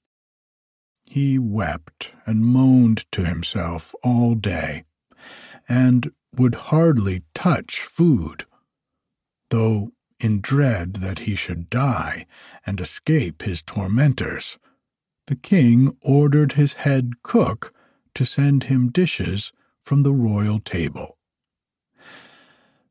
He 1.03 1.39
wept 1.39 2.13
and 2.25 2.45
moaned 2.45 3.05
to 3.13 3.25
himself 3.25 3.95
all 4.03 4.35
day, 4.35 4.83
and 5.67 6.11
would 6.37 6.55
hardly 6.55 7.23
touch 7.33 7.79
food, 7.79 8.45
though 9.49 9.91
in 10.19 10.41
dread 10.41 10.95
that 10.95 11.19
he 11.19 11.35
should 11.35 11.69
die 11.69 12.25
and 12.65 12.81
escape 12.81 13.43
his 13.43 13.61
tormentors 13.61 14.57
the 15.27 15.35
king 15.35 15.95
ordered 16.01 16.53
his 16.53 16.73
head 16.73 17.21
cook 17.21 17.73
to 18.15 18.25
send 18.25 18.65
him 18.65 18.89
dishes 18.89 19.51
from 19.83 20.03
the 20.03 20.13
royal 20.13 20.59
table. 20.59 21.17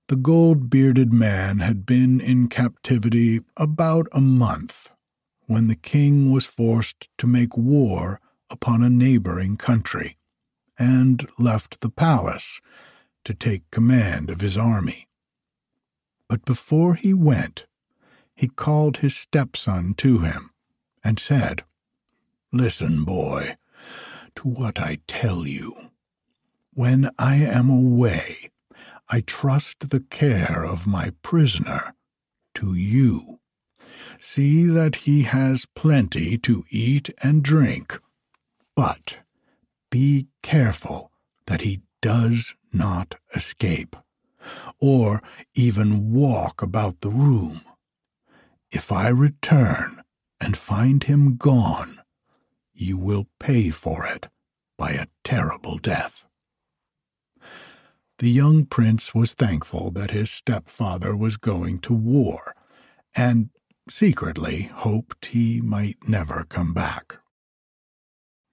The 0.09 0.17
gold 0.17 0.71
bearded 0.71 1.13
man 1.13 1.59
had 1.59 1.85
been 1.85 2.21
in 2.21 2.49
captivity 2.49 3.41
about 3.57 4.07
a 4.13 4.21
month 4.21 4.93
when 5.47 5.67
the 5.67 5.75
king 5.75 6.31
was 6.31 6.45
forced 6.45 7.09
to 7.19 7.27
make 7.27 7.57
war 7.57 8.21
upon 8.51 8.83
a 8.83 8.91
neighboring 8.91 9.57
country 9.57 10.17
and 10.79 11.27
left 11.39 11.81
the 11.81 11.91
palace 11.91 12.61
to 13.25 13.35
take 13.35 13.71
command 13.71 14.31
of 14.31 14.43
his 14.43 14.57
army. 14.57 15.09
But 16.29 16.45
before 16.45 16.95
he 16.95 17.15
went, 17.15 17.67
he 18.35 18.49
called 18.49 18.99
his 18.99 19.17
stepson 19.17 19.95
to 19.95 20.19
him 20.19 20.51
and 21.03 21.19
said, 21.19 21.65
Listen, 22.53 23.05
boy, 23.05 23.57
to 24.37 24.49
what 24.49 24.79
I 24.79 24.99
tell 25.07 25.47
you. 25.47 25.91
When 26.73 27.11
I 27.19 27.37
am 27.37 27.71
away, 27.71 28.51
I 29.09 29.21
trust 29.21 29.91
the 29.91 30.01
care 30.01 30.65
of 30.65 30.87
my 30.87 31.13
prisoner 31.23 31.95
to 32.57 32.75
you. 32.75 33.41
See 34.21 34.65
that 34.67 34.97
he 34.97 35.23
has 35.23 35.67
plenty 35.75 36.37
to 36.39 36.65
eat 36.71 37.11
and 37.23 37.43
drink, 37.43 38.01
but 38.75 39.21
be 39.91 40.27
careful 40.43 41.11
that 41.47 41.63
he 41.63 41.83
does 42.03 42.55
not 42.73 43.17
escape, 43.35 43.97
or 44.81 45.23
even 45.55 46.13
walk 46.13 46.63
about 46.63 47.01
the 47.01 47.11
room. 47.11 47.61
If 48.71 48.93
I 48.93 49.09
return 49.09 50.03
and 50.41 50.57
find 50.57 51.05
him 51.05 51.37
gone, 51.37 52.01
you 52.75 52.99
will 52.99 53.27
pay 53.41 53.71
for 53.71 54.05
it 54.07 54.29
by 54.77 54.91
a 54.91 55.07
terrible 55.25 55.79
death. 55.79 56.27
The 58.19 58.31
young 58.31 58.65
prince 58.65 59.15
was 59.15 59.35
thankful 59.35 59.91
that 59.93 60.11
his 60.11 60.31
stepfather 60.31 61.15
was 61.17 61.37
going 61.37 61.81
to 61.81 61.93
war, 61.93 62.55
and 63.15 63.51
secretly 63.89 64.63
hoped 64.63 65.27
he 65.27 65.61
might 65.61 66.09
never 66.09 66.45
come 66.49 66.73
back. 66.73 67.19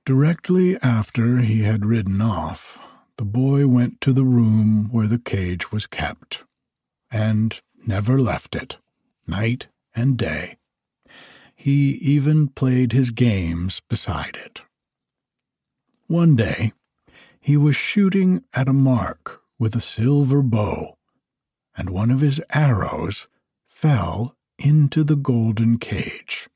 Directly 0.06 0.78
after 0.82 1.40
he 1.40 1.64
had 1.64 1.86
ridden 1.86 2.22
off, 2.22 2.80
the 3.18 3.26
boy 3.26 3.68
went 3.68 4.02
to 4.02 4.14
the 4.14 4.24
room 4.24 4.90
where 4.92 5.08
the 5.08 5.20
cage 5.20 5.72
was 5.72 5.86
kept, 5.86 6.44
and 7.12 7.62
never 7.86 8.20
left 8.20 8.56
it, 8.56 8.78
night 9.28 9.68
and 9.96 10.18
day. 10.18 10.58
He 11.56 11.92
even 12.02 12.48
played 12.48 12.92
his 12.92 13.12
games 13.12 13.82
beside 13.88 14.36
it. 14.36 14.64
One 16.08 16.36
day, 16.36 16.74
he 17.40 17.56
was 17.56 17.76
shooting 17.76 18.44
at 18.54 18.68
a 18.68 18.74
mark 18.74 19.42
with 19.60 19.76
a 19.76 19.82
silver 19.82 20.42
bow, 20.42 20.98
and 21.78 21.90
one 21.90 22.12
of 22.12 22.22
his 22.22 22.42
arrows 22.54 23.28
fell 23.68 24.36
into 24.58 25.04
the 25.04 25.16
golden 25.16 25.78
cage. 25.78 26.50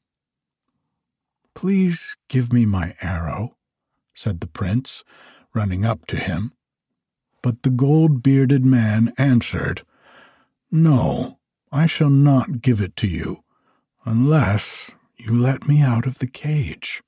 Please 1.56 2.16
give 2.30 2.54
me 2.54 2.66
my 2.66 2.96
arrow, 3.02 3.58
said 4.14 4.40
the 4.40 4.48
prince, 4.48 5.04
running 5.58 5.84
up 5.84 6.06
to 6.06 6.18
him. 6.18 6.54
But 7.42 7.64
the 7.64 7.72
gold 7.72 8.22
bearded 8.22 8.64
man 8.64 9.12
answered, 9.18 9.82
No, 10.70 11.40
I 11.72 11.88
shall 11.88 12.12
not 12.12 12.62
give 12.62 12.80
it 12.80 12.96
to 12.98 13.08
you, 13.08 13.44
unless 14.06 14.92
you 15.18 15.34
let 15.34 15.68
me 15.68 15.82
out 15.82 16.06
of 16.06 16.20
the 16.20 16.28
cage. 16.28 17.02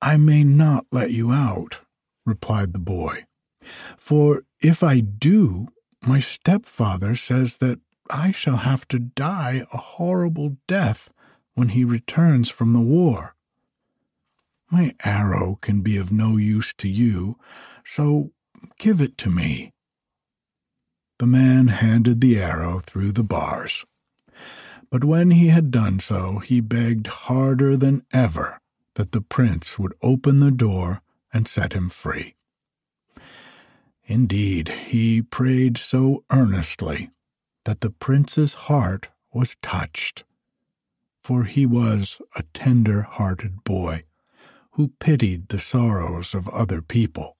I 0.00 0.16
may 0.16 0.42
not 0.42 0.86
let 0.90 1.10
you 1.10 1.32
out, 1.32 1.80
replied 2.24 2.72
the 2.72 2.78
boy, 2.78 3.26
for 3.98 4.44
if 4.60 4.82
I 4.82 5.00
do, 5.00 5.68
my 6.00 6.18
stepfather 6.18 7.14
says 7.14 7.58
that 7.58 7.78
I 8.08 8.32
shall 8.32 8.58
have 8.58 8.88
to 8.88 8.98
die 8.98 9.66
a 9.70 9.76
horrible 9.76 10.56
death 10.66 11.12
when 11.54 11.68
he 11.68 11.84
returns 11.84 12.48
from 12.48 12.72
the 12.72 12.80
war. 12.80 13.36
My 14.72 14.94
arrow 15.04 15.58
can 15.60 15.82
be 15.82 15.98
of 15.98 16.10
no 16.10 16.38
use 16.38 16.72
to 16.78 16.88
you, 16.88 17.36
so 17.84 18.32
give 18.78 19.02
it 19.02 19.18
to 19.18 19.28
me. 19.28 19.74
The 21.18 21.26
man 21.26 21.68
handed 21.68 22.22
the 22.22 22.38
arrow 22.38 22.78
through 22.78 23.12
the 23.12 23.22
bars. 23.22 23.84
But 24.88 25.04
when 25.04 25.32
he 25.32 25.48
had 25.48 25.70
done 25.70 26.00
so, 26.00 26.38
he 26.38 26.62
begged 26.62 27.08
harder 27.08 27.76
than 27.76 28.06
ever 28.14 28.62
that 28.94 29.12
the 29.12 29.20
prince 29.20 29.78
would 29.78 29.92
open 30.00 30.40
the 30.40 30.50
door 30.50 31.02
and 31.34 31.46
set 31.46 31.74
him 31.74 31.90
free. 31.90 32.34
Indeed, 34.04 34.70
he 34.70 35.20
prayed 35.20 35.76
so 35.76 36.24
earnestly 36.30 37.10
that 37.66 37.82
the 37.82 37.90
prince's 37.90 38.54
heart 38.54 39.10
was 39.34 39.56
touched, 39.60 40.24
for 41.22 41.44
he 41.44 41.66
was 41.66 42.22
a 42.34 42.42
tender 42.54 43.02
hearted 43.02 43.64
boy 43.64 44.04
who 44.72 44.92
pitied 45.00 45.48
the 45.48 45.58
sorrows 45.58 46.34
of 46.34 46.48
other 46.48 46.80
people. 46.82 47.36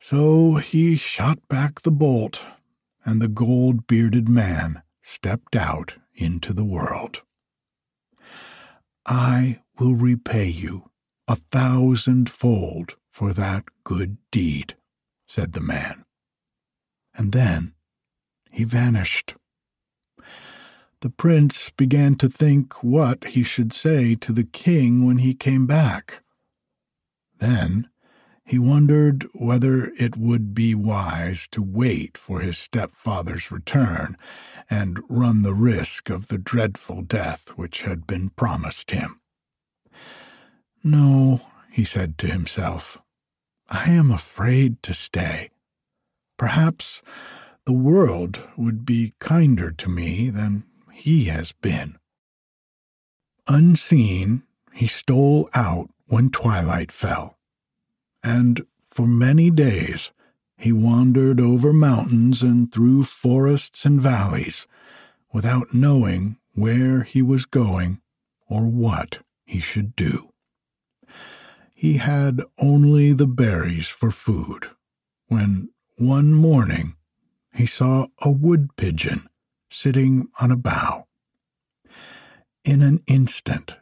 So 0.00 0.56
he 0.56 0.96
shot 0.96 1.46
back 1.48 1.80
the 1.80 1.90
bolt, 1.90 2.40
and 3.04 3.20
the 3.20 3.28
gold 3.28 3.86
bearded 3.86 4.28
man 4.28 4.82
stepped 5.02 5.54
out 5.54 5.96
into 6.14 6.52
the 6.52 6.64
world. 6.64 7.22
I 9.06 9.60
will 9.78 9.94
repay 9.94 10.46
you 10.46 10.90
a 11.26 11.36
thousandfold 11.36 12.96
for 13.10 13.32
that 13.32 13.64
good 13.84 14.16
deed, 14.30 14.74
said 15.26 15.52
the 15.52 15.60
man. 15.60 16.04
And 17.14 17.32
then 17.32 17.74
he 18.50 18.64
vanished. 18.64 19.34
The 21.00 21.10
prince 21.10 21.70
began 21.70 22.16
to 22.16 22.28
think 22.28 22.84
what 22.84 23.24
he 23.24 23.42
should 23.42 23.72
say 23.72 24.14
to 24.16 24.32
the 24.32 24.44
king 24.44 25.06
when 25.06 25.18
he 25.18 25.32
came 25.32 25.66
back. 25.66 26.22
Then 27.38 27.88
he 28.44 28.58
wondered 28.58 29.26
whether 29.32 29.86
it 29.98 30.16
would 30.16 30.52
be 30.52 30.74
wise 30.74 31.48
to 31.52 31.62
wait 31.62 32.18
for 32.18 32.40
his 32.40 32.58
stepfather's 32.58 33.50
return 33.50 34.18
and 34.68 35.00
run 35.08 35.42
the 35.42 35.54
risk 35.54 36.10
of 36.10 36.28
the 36.28 36.36
dreadful 36.36 37.00
death 37.00 37.50
which 37.56 37.82
had 37.82 38.06
been 38.06 38.28
promised 38.30 38.90
him. 38.90 39.20
No, 40.84 41.40
he 41.70 41.84
said 41.84 42.18
to 42.18 42.26
himself, 42.26 43.00
I 43.68 43.90
am 43.90 44.10
afraid 44.10 44.82
to 44.82 44.92
stay. 44.92 45.50
Perhaps 46.36 47.00
the 47.64 47.72
world 47.72 48.40
would 48.56 48.84
be 48.84 49.14
kinder 49.18 49.70
to 49.70 49.88
me 49.88 50.28
than 50.28 50.64
he 51.00 51.24
has 51.24 51.52
been. 51.52 51.96
Unseen, 53.48 54.42
he 54.72 54.86
stole 54.86 55.48
out 55.54 55.88
when 56.06 56.30
twilight 56.30 56.92
fell 56.92 57.38
and 58.22 58.66
for 58.84 59.06
many 59.06 59.50
days 59.50 60.12
he 60.58 60.72
wandered 60.72 61.40
over 61.40 61.72
mountains 61.72 62.42
and 62.42 62.70
through 62.70 63.04
forests 63.04 63.86
and 63.86 64.00
valleys 64.00 64.66
without 65.32 65.72
knowing 65.72 66.36
where 66.52 67.02
he 67.04 67.22
was 67.22 67.46
going 67.46 68.00
or 68.48 68.66
what 68.66 69.20
he 69.44 69.58
should 69.58 69.96
do. 69.96 70.30
He 71.74 71.94
had 71.96 72.42
only 72.58 73.14
the 73.14 73.26
berries 73.26 73.88
for 73.88 74.10
food 74.10 74.66
when 75.28 75.70
one 75.96 76.34
morning 76.34 76.96
he 77.54 77.64
saw 77.64 78.08
a 78.20 78.30
wood 78.30 78.76
pigeon 78.76 79.29
sitting 79.70 80.28
on 80.40 80.50
a 80.50 80.56
bough. 80.56 81.06
In 82.64 82.82
an 82.82 83.02
instant 83.06 83.76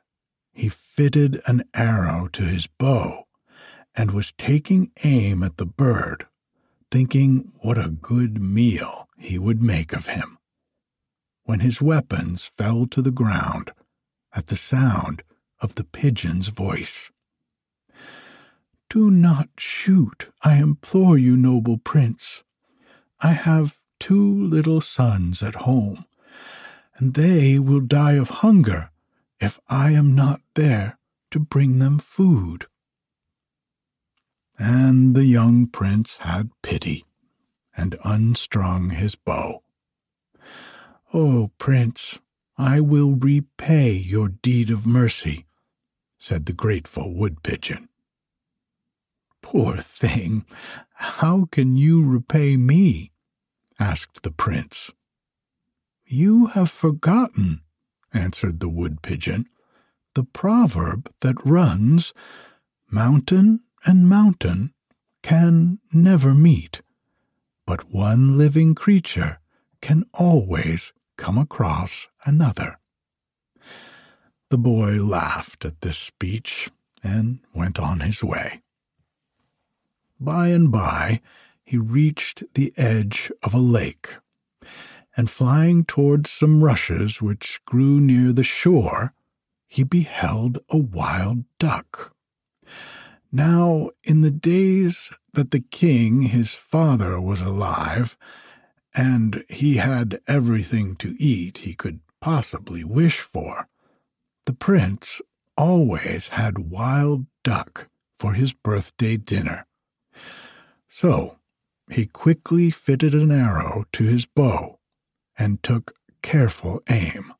he 0.52 0.68
fitted 0.68 1.40
an 1.46 1.62
arrow 1.72 2.28
to 2.32 2.42
his 2.42 2.66
bow 2.66 3.24
and 3.94 4.10
was 4.10 4.32
taking 4.32 4.90
aim 5.04 5.42
at 5.42 5.56
the 5.56 5.66
bird, 5.66 6.26
thinking 6.90 7.52
what 7.62 7.78
a 7.78 7.90
good 7.90 8.40
meal 8.40 9.08
he 9.16 9.38
would 9.38 9.62
make 9.62 9.92
of 9.92 10.06
him, 10.06 10.38
when 11.44 11.60
his 11.60 11.80
weapons 11.80 12.50
fell 12.56 12.86
to 12.86 13.00
the 13.02 13.10
ground 13.10 13.72
at 14.32 14.48
the 14.48 14.56
sound 14.56 15.22
of 15.60 15.76
the 15.76 15.84
pigeon's 15.84 16.48
voice. 16.48 17.10
Do 18.90 19.10
not 19.10 19.48
shoot, 19.58 20.30
I 20.42 20.54
implore 20.56 21.18
you, 21.18 21.36
noble 21.36 21.78
prince. 21.78 22.42
I 23.20 23.32
have 23.32 23.77
two 24.00 24.46
little 24.46 24.80
sons 24.80 25.42
at 25.42 25.54
home, 25.56 26.04
and 26.96 27.14
they 27.14 27.58
will 27.58 27.80
die 27.80 28.12
of 28.12 28.30
hunger 28.30 28.90
if 29.40 29.60
I 29.68 29.92
am 29.92 30.14
not 30.14 30.40
there 30.54 30.98
to 31.30 31.38
bring 31.38 31.78
them 31.78 31.98
food 31.98 32.66
and 34.58 35.14
the 35.14 35.24
young 35.24 35.66
prince 35.66 36.18
had 36.18 36.50
pity 36.62 37.04
and 37.76 37.96
unstrung 38.04 38.90
his 38.90 39.14
bow. 39.14 39.62
Oh, 41.14 41.52
prince, 41.58 42.18
I 42.56 42.80
will 42.80 43.12
repay 43.12 43.92
your 43.92 44.28
deed 44.28 44.70
of 44.70 44.86
mercy, 44.86 45.46
said 46.18 46.46
the 46.46 46.52
grateful 46.52 47.14
wood 47.14 47.42
pigeon. 47.44 47.88
Poor 49.40 49.76
thing, 49.76 50.44
how 50.94 51.46
can 51.52 51.76
you 51.76 52.04
repay 52.04 52.56
me? 52.56 53.12
Asked 53.78 54.22
the 54.22 54.30
prince. 54.30 54.92
You 56.06 56.46
have 56.46 56.70
forgotten, 56.70 57.62
answered 58.12 58.60
the 58.60 58.68
wood 58.68 59.02
pigeon, 59.02 59.46
the 60.14 60.24
proverb 60.24 61.12
that 61.20 61.44
runs, 61.44 62.12
Mountain 62.90 63.60
and 63.84 64.08
mountain 64.08 64.72
can 65.22 65.78
never 65.92 66.32
meet, 66.32 66.80
but 67.66 67.92
one 67.92 68.38
living 68.38 68.74
creature 68.74 69.40
can 69.82 70.04
always 70.14 70.94
come 71.18 71.36
across 71.36 72.08
another. 72.24 72.78
The 74.48 74.56
boy 74.56 75.02
laughed 75.02 75.66
at 75.66 75.82
this 75.82 75.98
speech 75.98 76.70
and 77.02 77.40
went 77.54 77.78
on 77.78 78.00
his 78.00 78.24
way. 78.24 78.62
By 80.18 80.48
and 80.48 80.72
by, 80.72 81.20
he 81.68 81.76
reached 81.76 82.42
the 82.54 82.72
edge 82.78 83.30
of 83.42 83.52
a 83.52 83.58
lake, 83.58 84.16
and 85.14 85.28
flying 85.28 85.84
towards 85.84 86.30
some 86.30 86.64
rushes 86.64 87.20
which 87.20 87.60
grew 87.66 88.00
near 88.00 88.32
the 88.32 88.42
shore, 88.42 89.12
he 89.66 89.82
beheld 89.82 90.56
a 90.70 90.78
wild 90.78 91.44
duck. 91.58 92.16
Now, 93.30 93.90
in 94.02 94.22
the 94.22 94.30
days 94.30 95.12
that 95.34 95.50
the 95.50 95.60
king, 95.60 96.22
his 96.22 96.54
father, 96.54 97.20
was 97.20 97.42
alive, 97.42 98.16
and 98.96 99.44
he 99.50 99.76
had 99.76 100.20
everything 100.26 100.96
to 100.96 101.22
eat 101.22 101.58
he 101.58 101.74
could 101.74 102.00
possibly 102.18 102.82
wish 102.82 103.20
for, 103.20 103.68
the 104.46 104.54
prince 104.54 105.20
always 105.54 106.28
had 106.28 106.70
wild 106.70 107.26
duck 107.44 107.90
for 108.18 108.32
his 108.32 108.54
birthday 108.54 109.18
dinner. 109.18 109.66
So 110.88 111.34
he 111.90 112.06
quickly 112.06 112.70
fitted 112.70 113.14
an 113.14 113.30
arrow 113.30 113.84
to 113.92 114.04
his 114.04 114.26
bow 114.26 114.78
and 115.38 115.62
took 115.62 115.94
careful 116.22 116.82
aim. 116.88 117.32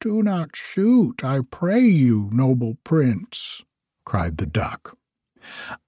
Do 0.00 0.22
not 0.22 0.54
shoot, 0.54 1.24
I 1.24 1.40
pray 1.50 1.80
you, 1.80 2.28
noble 2.32 2.76
prince, 2.84 3.62
cried 4.04 4.36
the 4.36 4.46
duck. 4.46 4.96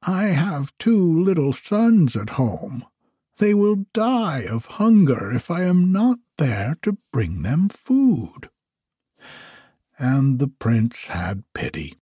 I 0.02 0.24
have 0.26 0.76
two 0.78 1.22
little 1.22 1.52
sons 1.52 2.16
at 2.16 2.30
home. 2.30 2.84
They 3.38 3.54
will 3.54 3.86
die 3.92 4.40
of 4.40 4.66
hunger 4.66 5.32
if 5.32 5.50
I 5.50 5.62
am 5.62 5.92
not 5.92 6.18
there 6.38 6.76
to 6.82 6.98
bring 7.12 7.42
them 7.42 7.68
food. 7.68 8.50
And 9.98 10.38
the 10.38 10.48
prince 10.48 11.06
had 11.06 11.44
pity, 11.54 11.96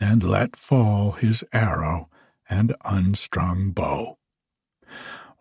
and 0.00 0.22
let 0.22 0.56
fall 0.56 1.12
his 1.12 1.42
arrow 1.52 2.08
and 2.48 2.74
unstrung 2.84 3.70
bow. 3.70 4.18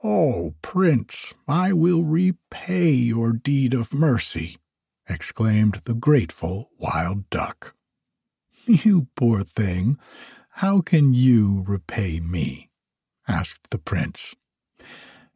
Oh, 0.07 0.53
prince, 0.61 1.33
I 1.47 1.73
will 1.73 2.03
repay 2.03 2.91
your 2.91 3.33
deed 3.33 3.73
of 3.73 3.91
mercy, 3.91 4.59
exclaimed 5.09 5.81
the 5.85 5.95
grateful 5.95 6.69
wild 6.77 7.27
duck. 7.31 7.73
You 8.67 9.07
poor 9.15 9.43
thing, 9.43 9.97
how 10.61 10.81
can 10.81 11.15
you 11.15 11.63
repay 11.67 12.19
me? 12.19 12.69
asked 13.27 13.71
the 13.71 13.79
prince. 13.79 14.35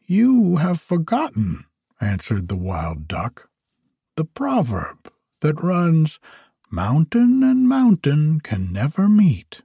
You 0.05 0.57
have 0.57 0.79
forgotten, 0.79 1.65
answered 1.99 2.47
the 2.47 2.55
wild 2.55 3.07
duck, 3.07 3.49
the 4.17 4.25
proverb 4.25 5.11
that 5.41 5.63
runs, 5.63 6.19
Mountain 6.69 7.41
and 7.41 7.67
mountain 7.67 8.39
can 8.39 8.71
never 8.71 9.09
meet, 9.09 9.63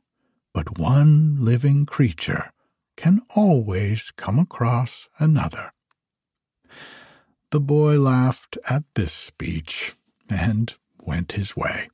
but 0.54 0.78
one 0.78 1.44
living 1.44 1.84
creature 1.84 2.53
can 2.96 3.20
always 3.34 4.12
come 4.16 4.38
across 4.38 5.08
another. 5.18 5.72
The 7.50 7.60
boy 7.60 7.98
laughed 7.98 8.58
at 8.68 8.84
this 8.94 9.12
speech 9.12 9.94
and 10.28 10.74
went 11.00 11.32
his 11.32 11.56
way. 11.56 11.88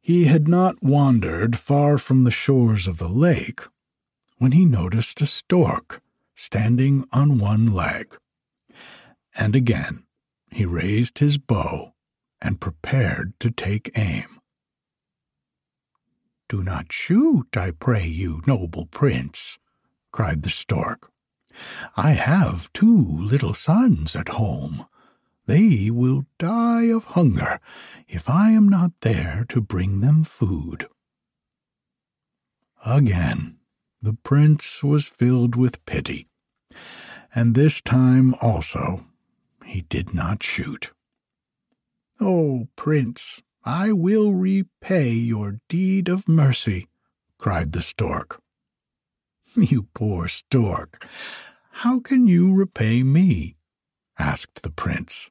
He 0.00 0.24
had 0.24 0.48
not 0.48 0.82
wandered 0.82 1.58
far 1.58 1.96
from 1.96 2.24
the 2.24 2.30
shores 2.30 2.86
of 2.88 2.98
the 2.98 3.08
lake 3.08 3.60
when 4.38 4.52
he 4.52 4.64
noticed 4.64 5.20
a 5.20 5.26
stork 5.26 6.02
standing 6.34 7.06
on 7.12 7.38
one 7.38 7.72
leg. 7.72 8.16
And 9.36 9.54
again 9.54 10.04
he 10.50 10.66
raised 10.66 11.20
his 11.20 11.38
bow 11.38 11.94
and 12.40 12.60
prepared 12.60 13.32
to 13.40 13.50
take 13.50 13.96
aim. 13.96 14.41
Do 16.52 16.62
not 16.62 16.92
shoot, 16.92 17.56
I 17.56 17.70
pray 17.70 18.06
you, 18.06 18.42
noble 18.46 18.84
prince, 18.84 19.58
cried 20.10 20.42
the 20.42 20.50
stork. 20.50 21.10
I 21.96 22.10
have 22.10 22.70
two 22.74 23.06
little 23.08 23.54
sons 23.54 24.14
at 24.14 24.28
home. 24.28 24.84
They 25.46 25.88
will 25.90 26.26
die 26.36 26.90
of 26.90 27.06
hunger 27.16 27.58
if 28.06 28.28
I 28.28 28.50
am 28.50 28.68
not 28.68 28.92
there 29.00 29.46
to 29.48 29.62
bring 29.62 30.02
them 30.02 30.24
food. 30.24 30.88
Again, 32.84 33.56
the 34.02 34.12
prince 34.12 34.82
was 34.82 35.06
filled 35.06 35.56
with 35.56 35.86
pity, 35.86 36.28
and 37.34 37.54
this 37.54 37.80
time 37.80 38.34
also 38.42 39.06
he 39.64 39.80
did 39.80 40.12
not 40.12 40.42
shoot. 40.42 40.92
Oh, 42.20 42.68
prince, 42.76 43.40
I 43.64 43.92
will 43.92 44.32
repay 44.32 45.10
your 45.10 45.60
deed 45.68 46.08
of 46.08 46.28
mercy, 46.28 46.88
cried 47.38 47.72
the 47.72 47.82
stork. 47.82 48.40
You 49.56 49.88
poor 49.94 50.28
stork, 50.28 51.06
how 51.70 52.00
can 52.00 52.26
you 52.26 52.54
repay 52.54 53.02
me? 53.02 53.56
asked 54.18 54.62
the 54.62 54.70
prince. 54.70 55.30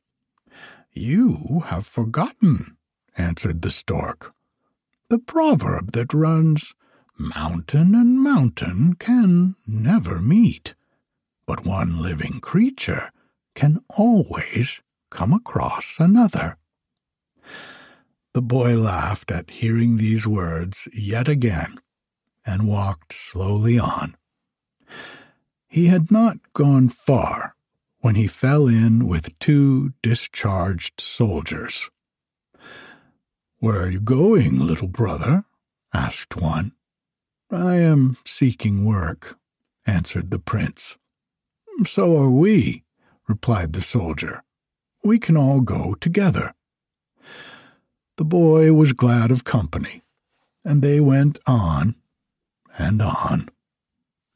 You 0.94 1.64
have 1.66 1.88
forgotten, 1.88 2.78
answered 3.18 3.62
the 3.62 3.72
stork, 3.72 4.34
the 5.10 5.20
proverb 5.20 5.94
that 5.94 6.14
runs, 6.14 6.74
Mountain 7.18 7.94
and 7.94 8.20
mountain 8.20 8.96
can 8.96 9.56
never 9.68 10.20
meet, 10.20 10.74
but 11.46 11.66
one 11.66 12.02
living 12.02 12.40
creature 12.40 13.12
can 13.54 13.84
always 13.90 14.82
come 15.12 15.32
across 15.32 15.98
another. 16.00 16.58
The 18.34 18.42
boy 18.42 18.78
laughed 18.78 19.30
at 19.30 19.50
hearing 19.50 19.98
these 19.98 20.26
words 20.26 20.88
yet 20.94 21.28
again 21.28 21.80
and 22.46 22.68
walked 22.68 23.12
slowly 23.12 23.78
on. 23.78 24.16
He 25.68 25.88
had 25.88 26.12
not 26.12 26.38
gone 26.54 26.90
far 26.90 27.56
when 28.00 28.16
he 28.16 28.28
fell 28.28 28.68
in 28.68 29.06
with 29.06 29.38
two 29.40 29.94
discharged 30.02 31.02
soldiers. 31.02 31.90
Where 33.60 33.82
are 33.82 33.90
you 33.90 34.00
going, 34.00 34.60
little 34.60 34.88
brother? 34.88 35.44
asked 35.94 36.36
one. 36.36 36.72
I 37.52 37.76
am 37.76 38.18
seeking 38.26 38.86
work, 38.86 39.38
answered 39.86 40.32
the 40.32 40.40
prince. 40.40 40.98
So 41.86 42.18
are 42.18 42.32
we, 42.32 42.84
replied 43.28 43.74
the 43.74 43.82
soldier. 43.82 44.44
We 45.04 45.20
can 45.20 45.36
all 45.36 45.60
go 45.60 45.96
together. 45.96 46.54
The 48.22 48.26
boy 48.26 48.72
was 48.72 48.94
glad 48.94 49.32
of 49.32 49.44
company, 49.46 50.04
and 50.64 50.84
they 50.84 51.00
went 51.00 51.40
on 51.48 51.96
and 52.78 53.02
on 53.02 53.50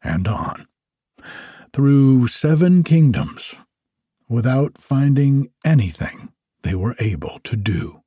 and 0.03 0.27
on 0.27 0.67
through 1.71 2.25
seven 2.29 2.83
kingdoms 2.83 3.53
without 4.27 4.79
finding 4.79 5.51
anything 5.63 6.33
they 6.63 6.73
were 6.73 6.95
able 6.99 7.39
to 7.43 7.55
do. 7.55 8.01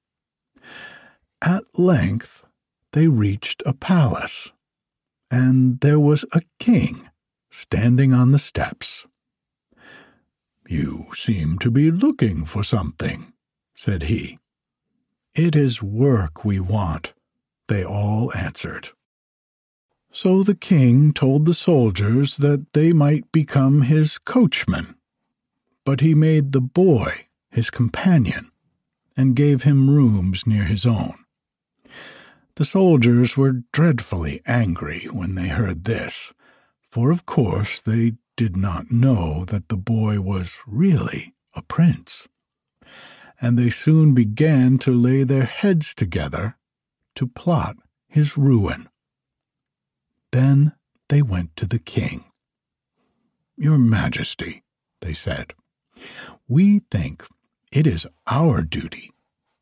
At 1.40 1.62
length 1.78 2.44
they 2.92 3.06
reached 3.06 3.62
a 3.64 3.72
palace, 3.72 4.50
and 5.30 5.78
there 5.78 6.00
was 6.00 6.24
a 6.32 6.42
king 6.58 7.08
standing 7.52 8.12
on 8.12 8.32
the 8.32 8.40
steps. 8.40 9.06
You 10.68 11.06
seem 11.14 11.56
to 11.60 11.70
be 11.70 11.92
looking 11.92 12.44
for 12.44 12.64
something, 12.64 13.32
said 13.76 14.02
he. 14.02 14.40
It 15.38 15.54
is 15.54 15.80
work 15.80 16.44
we 16.44 16.58
want, 16.58 17.14
they 17.68 17.84
all 17.84 18.32
answered. 18.34 18.88
So 20.10 20.42
the 20.42 20.56
king 20.56 21.12
told 21.12 21.46
the 21.46 21.54
soldiers 21.54 22.38
that 22.38 22.72
they 22.72 22.92
might 22.92 23.30
become 23.30 23.82
his 23.82 24.18
coachmen, 24.18 24.96
but 25.84 26.00
he 26.00 26.12
made 26.12 26.50
the 26.50 26.60
boy 26.60 27.28
his 27.52 27.70
companion 27.70 28.50
and 29.16 29.36
gave 29.36 29.62
him 29.62 29.88
rooms 29.88 30.44
near 30.44 30.64
his 30.64 30.84
own. 30.84 31.14
The 32.56 32.64
soldiers 32.64 33.36
were 33.36 33.62
dreadfully 33.72 34.40
angry 34.44 35.04
when 35.04 35.36
they 35.36 35.50
heard 35.50 35.84
this, 35.84 36.32
for 36.90 37.12
of 37.12 37.26
course 37.26 37.80
they 37.80 38.14
did 38.36 38.56
not 38.56 38.90
know 38.90 39.44
that 39.44 39.68
the 39.68 39.76
boy 39.76 40.20
was 40.20 40.56
really 40.66 41.36
a 41.54 41.62
prince 41.62 42.26
and 43.40 43.58
they 43.58 43.70
soon 43.70 44.14
began 44.14 44.78
to 44.78 44.92
lay 44.92 45.22
their 45.22 45.44
heads 45.44 45.94
together 45.94 46.56
to 47.14 47.26
plot 47.26 47.76
his 48.06 48.36
ruin. 48.36 48.88
Then 50.32 50.72
they 51.08 51.22
went 51.22 51.56
to 51.56 51.66
the 51.66 51.78
king. 51.78 52.24
Your 53.56 53.78
Majesty, 53.78 54.62
they 55.00 55.12
said, 55.12 55.54
we 56.46 56.80
think 56.90 57.26
it 57.72 57.86
is 57.86 58.06
our 58.26 58.62
duty 58.62 59.12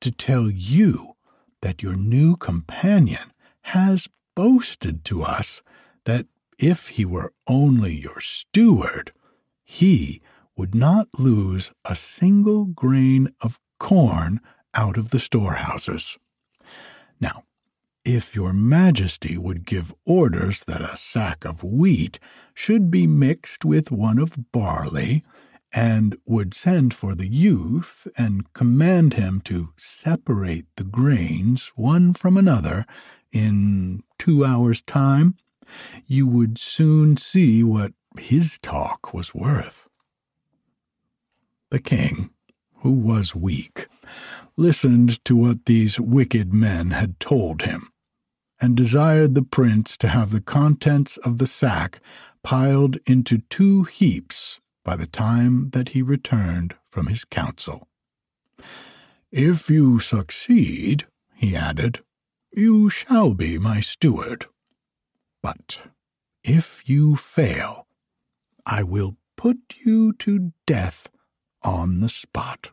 to 0.00 0.10
tell 0.10 0.50
you 0.50 1.14
that 1.62 1.82
your 1.82 1.96
new 1.96 2.36
companion 2.36 3.32
has 3.62 4.08
boasted 4.34 5.04
to 5.04 5.22
us 5.22 5.62
that 6.04 6.26
if 6.58 6.88
he 6.88 7.04
were 7.04 7.32
only 7.46 7.94
your 7.94 8.20
steward, 8.20 9.12
he 9.64 10.22
would 10.56 10.74
not 10.74 11.08
lose 11.18 11.72
a 11.84 11.96
single 11.96 12.64
grain 12.64 13.28
of 13.40 13.60
corn 13.78 14.40
out 14.74 14.96
of 14.96 15.10
the 15.10 15.20
storehouses. 15.20 16.18
Now, 17.20 17.44
if 18.04 18.36
your 18.36 18.52
majesty 18.52 19.36
would 19.36 19.66
give 19.66 19.94
orders 20.04 20.64
that 20.64 20.80
a 20.80 20.96
sack 20.96 21.44
of 21.44 21.64
wheat 21.64 22.18
should 22.54 22.90
be 22.90 23.06
mixed 23.06 23.64
with 23.64 23.90
one 23.90 24.18
of 24.18 24.52
barley, 24.52 25.24
and 25.72 26.16
would 26.24 26.54
send 26.54 26.94
for 26.94 27.14
the 27.14 27.28
youth 27.28 28.06
and 28.16 28.52
command 28.52 29.14
him 29.14 29.40
to 29.42 29.72
separate 29.76 30.66
the 30.76 30.84
grains 30.84 31.72
one 31.74 32.14
from 32.14 32.36
another 32.36 32.86
in 33.32 34.02
two 34.18 34.44
hours' 34.44 34.80
time, 34.82 35.36
you 36.06 36.26
would 36.26 36.58
soon 36.58 37.16
see 37.16 37.62
what 37.62 37.92
his 38.18 38.58
talk 38.62 39.12
was 39.12 39.34
worth. 39.34 39.88
The 41.70 41.80
king 41.80 42.30
who 42.78 42.92
was 42.92 43.34
weak, 43.34 43.88
listened 44.56 45.24
to 45.24 45.36
what 45.36 45.66
these 45.66 46.00
wicked 46.00 46.52
men 46.52 46.90
had 46.90 47.18
told 47.20 47.62
him, 47.62 47.88
and 48.60 48.76
desired 48.76 49.34
the 49.34 49.42
prince 49.42 49.96
to 49.96 50.08
have 50.08 50.30
the 50.30 50.40
contents 50.40 51.16
of 51.18 51.38
the 51.38 51.46
sack 51.46 52.00
piled 52.42 52.96
into 53.06 53.38
two 53.50 53.84
heaps 53.84 54.60
by 54.84 54.96
the 54.96 55.06
time 55.06 55.70
that 55.70 55.90
he 55.90 56.02
returned 56.02 56.74
from 56.88 57.08
his 57.08 57.24
council. 57.24 57.88
If 59.32 59.68
you 59.68 59.98
succeed, 59.98 61.06
he 61.34 61.56
added, 61.56 62.00
you 62.52 62.88
shall 62.88 63.34
be 63.34 63.58
my 63.58 63.80
steward. 63.80 64.46
But 65.42 65.82
if 66.42 66.88
you 66.88 67.16
fail, 67.16 67.86
I 68.64 68.82
will 68.82 69.16
put 69.36 69.74
you 69.84 70.12
to 70.14 70.52
death 70.66 71.10
on 71.66 72.00
the 72.00 72.08
spot. 72.08 72.70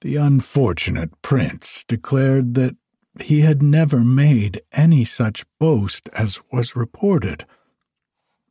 The 0.00 0.16
unfortunate 0.16 1.20
prince 1.22 1.84
declared 1.88 2.54
that 2.54 2.76
he 3.20 3.40
had 3.40 3.62
never 3.62 4.00
made 4.00 4.62
any 4.72 5.04
such 5.04 5.46
boast 5.58 6.08
as 6.12 6.40
was 6.52 6.76
reported, 6.76 7.46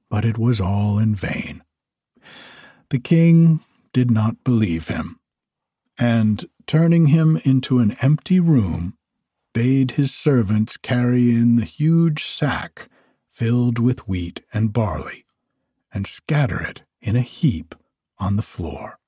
but 0.10 0.26
it 0.26 0.38
was 0.38 0.60
all 0.60 0.98
in 1.00 1.16
vain. 1.16 1.64
The 2.90 3.00
king 3.00 3.60
did 3.94 4.10
not 4.10 4.44
believe 4.44 4.88
him, 4.88 5.20
and 5.98 6.46
turning 6.66 7.08
him 7.08 7.40
into 7.44 7.80
an 7.80 7.96
empty 8.02 8.40
room, 8.40 8.98
bade 9.54 9.92
his 9.92 10.14
servants 10.14 10.78
carry 10.78 11.36
in 11.36 11.58
the 11.58 11.66
huge 11.66 12.26
sack 12.26 12.90
filled 13.30 13.80
with 13.80 14.08
wheat 14.08 14.42
and 14.54 14.74
barley, 14.74 15.26
and 15.94 16.08
scatter 16.08 16.62
it 16.62 16.84
in 17.02 17.16
a 17.16 17.22
heap 17.22 17.76
on 18.24 18.38
the 18.38 18.42
floor. 18.42 19.00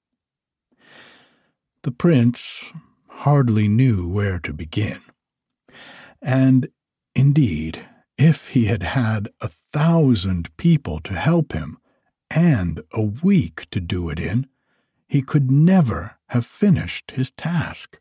The 1.84 1.92
prince 1.92 2.72
hardly 3.08 3.68
knew 3.68 4.12
where 4.12 4.40
to 4.40 4.54
begin. 4.54 5.02
And 6.22 6.70
indeed, 7.16 7.86
if 8.18 8.50
he 8.50 8.66
had 8.66 8.84
had 8.84 9.30
a 9.40 9.48
thousand 9.48 10.56
people 10.58 11.00
to 11.02 11.14
help 11.14 11.54
him, 11.54 11.78
and 12.30 12.82
a 12.92 13.02
week 13.02 13.68
to 13.72 13.80
do 13.80 14.10
it 14.10 14.20
in, 14.20 14.48
he 15.08 15.22
could 15.22 15.50
never 15.50 16.18
have 16.28 16.46
finished 16.46 17.12
his 17.12 17.32
task. 17.32 18.00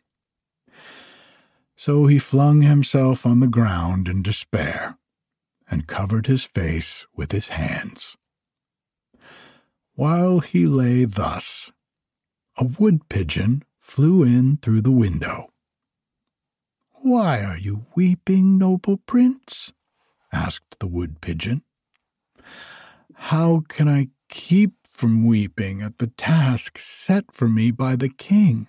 So 1.76 2.06
he 2.06 2.18
flung 2.18 2.62
himself 2.62 3.26
on 3.26 3.40
the 3.40 3.46
ground 3.46 4.08
in 4.08 4.22
despair, 4.22 4.98
and 5.70 5.86
covered 5.86 6.26
his 6.26 6.44
face 6.44 7.06
with 7.14 7.32
his 7.32 7.48
hands. 7.48 8.16
While 9.96 10.40
he 10.40 10.66
lay 10.66 11.04
thus, 11.04 11.70
a 12.56 12.64
wood 12.64 13.08
pigeon 13.08 13.62
flew 13.78 14.24
in 14.24 14.56
through 14.56 14.80
the 14.80 14.90
window. 14.90 15.52
Why 16.94 17.44
are 17.44 17.56
you 17.56 17.86
weeping, 17.94 18.58
noble 18.58 18.96
prince? 18.96 19.72
asked 20.32 20.80
the 20.80 20.88
wood 20.88 21.20
pigeon. 21.20 21.62
How 23.14 23.62
can 23.68 23.88
I 23.88 24.08
keep 24.28 24.72
from 24.88 25.26
weeping 25.26 25.80
at 25.80 25.98
the 25.98 26.08
task 26.08 26.76
set 26.78 27.32
for 27.32 27.48
me 27.48 27.70
by 27.70 27.94
the 27.94 28.08
king? 28.08 28.68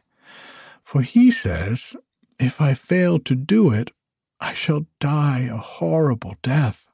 For 0.84 1.02
he 1.02 1.32
says, 1.32 1.96
if 2.40 2.62
I 2.62 2.76
fail 2.76 3.18
to 3.20 3.34
do 3.36 3.72
it, 3.72 3.92
I 4.40 4.54
shall 4.54 4.86
die 5.00 5.50
a 5.52 5.58
horrible 5.58 6.36
death. 6.44 6.88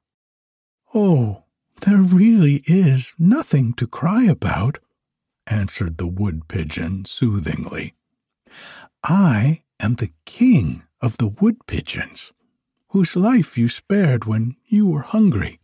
Oh, 0.93 1.43
there 1.81 2.01
really 2.01 2.63
is 2.65 3.13
nothing 3.17 3.73
to 3.73 3.87
cry 3.87 4.23
about, 4.23 4.79
answered 5.47 5.97
the 5.97 6.07
wood 6.07 6.47
pigeon 6.47 7.05
soothingly. 7.05 7.93
I 9.03 9.63
am 9.79 9.95
the 9.95 10.11
king 10.25 10.83
of 11.01 11.17
the 11.17 11.27
wood 11.27 11.65
pigeons, 11.67 12.31
whose 12.89 13.15
life 13.15 13.57
you 13.57 13.67
spared 13.67 14.25
when 14.25 14.55
you 14.67 14.87
were 14.87 15.01
hungry. 15.01 15.59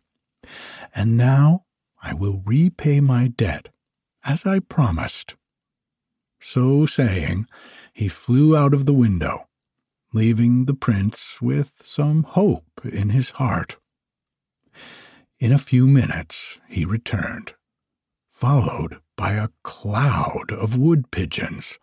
And 0.94 1.16
now 1.16 1.64
I 2.02 2.14
will 2.14 2.42
repay 2.44 3.00
my 3.00 3.28
debt, 3.28 3.68
as 4.24 4.46
I 4.46 4.60
promised. 4.60 5.36
So 6.40 6.86
saying, 6.86 7.46
he 7.92 8.08
flew 8.08 8.56
out 8.56 8.72
of 8.72 8.86
the 8.86 8.92
window, 8.92 9.48
leaving 10.12 10.64
the 10.64 10.74
prince 10.74 11.40
with 11.42 11.74
some 11.82 12.22
hope 12.22 12.80
in 12.84 13.10
his 13.10 13.30
heart. 13.30 13.76
In 15.40 15.52
a 15.52 15.58
few 15.58 15.86
minutes 15.86 16.58
he 16.68 16.84
returned, 16.84 17.54
followed 18.28 19.00
by 19.14 19.34
a 19.34 19.50
cloud 19.62 20.50
of 20.50 20.76
wood 20.76 21.12
pigeons, 21.12 21.78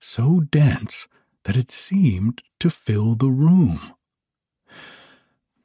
so 0.00 0.40
dense 0.40 1.06
that 1.44 1.56
it 1.56 1.70
seemed 1.70 2.42
to 2.60 2.70
fill 2.70 3.14
the 3.14 3.28
room. 3.28 3.92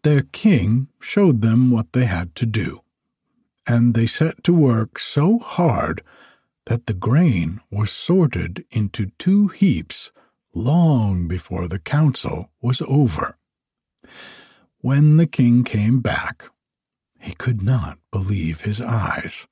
Their 0.02 0.24
king 0.24 0.90
showed 1.00 1.42
them 1.42 1.72
what 1.72 1.94
they 1.94 2.06
had 2.06 2.36
to 2.36 2.46
do, 2.46 2.82
and 3.66 3.94
they 3.94 4.06
set 4.06 4.44
to 4.44 4.54
work 4.54 5.00
so 5.00 5.40
hard 5.40 6.04
that 6.66 6.88
the 6.88 6.94
grain 6.94 7.62
was 7.72 7.90
sorted 7.90 8.66
into 8.70 9.12
two 9.18 9.48
heaps 9.48 10.12
long 10.54 11.30
before 11.30 11.70
the 11.70 11.80
council 11.80 12.52
was 12.62 12.82
over. 12.86 13.38
When 14.80 15.16
the 15.16 15.28
king 15.28 15.64
came 15.64 16.02
back, 16.02 16.50
he 17.24 17.34
could 17.34 17.62
not 17.62 17.98
believe 18.12 18.62
his 18.62 18.82
eyes. 18.82 19.48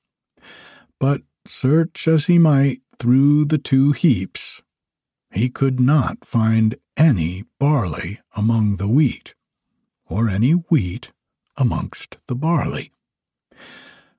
But 1.00 1.22
search 1.46 2.06
as 2.06 2.26
he 2.26 2.38
might 2.38 2.82
through 2.98 3.46
the 3.46 3.58
two 3.58 3.92
heaps, 3.92 4.62
he 5.32 5.48
could 5.48 5.80
not 5.80 6.24
find 6.24 6.76
any 6.98 7.44
barley 7.58 8.20
among 8.36 8.76
the 8.76 8.86
wheat, 8.86 9.34
or 10.06 10.28
any 10.28 10.52
wheat 10.52 11.12
amongst 11.56 12.18
the 12.26 12.34
barley. 12.34 12.92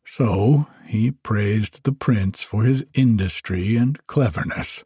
So 0.04 0.68
he 0.88 1.12
praised 1.12 1.84
the 1.84 1.94
prince 1.94 2.42
for 2.42 2.64
his 2.64 2.84
industry 2.96 3.78
and 3.78 4.06
cleverness, 4.08 4.84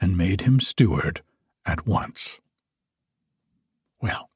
and 0.00 0.18
made 0.18 0.40
him 0.40 0.58
steward 0.58 1.22
at 1.64 1.86
once. 1.86 2.40
Well, 4.00 4.28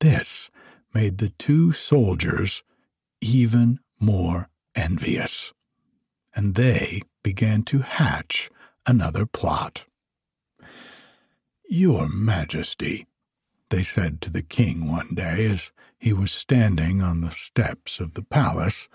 this 0.00 0.50
made 0.94 1.16
the 1.16 1.30
two 1.30 1.72
soldiers 1.72 2.62
even 3.22 3.78
more 4.00 4.48
envious, 4.74 5.52
and 6.34 6.54
they 6.54 7.00
began 7.22 7.62
to 7.62 7.78
hatch 7.78 8.50
another 8.86 9.24
plot. 9.24 9.84
Your 11.68 12.08
Majesty, 12.08 13.06
they 13.70 13.82
said 13.82 14.20
to 14.22 14.30
the 14.30 14.42
king 14.42 14.90
one 14.90 15.14
day 15.14 15.46
as 15.46 15.72
he 15.98 16.12
was 16.12 16.32
standing 16.32 17.00
on 17.00 17.20
the 17.20 17.30
steps 17.30 18.00
of 18.00 18.14
the 18.14 18.24
palace, 18.24 18.88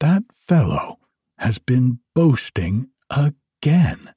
that 0.00 0.22
fellow 0.32 1.00
has 1.38 1.58
been 1.58 1.98
boasting 2.14 2.88
again 3.10 4.14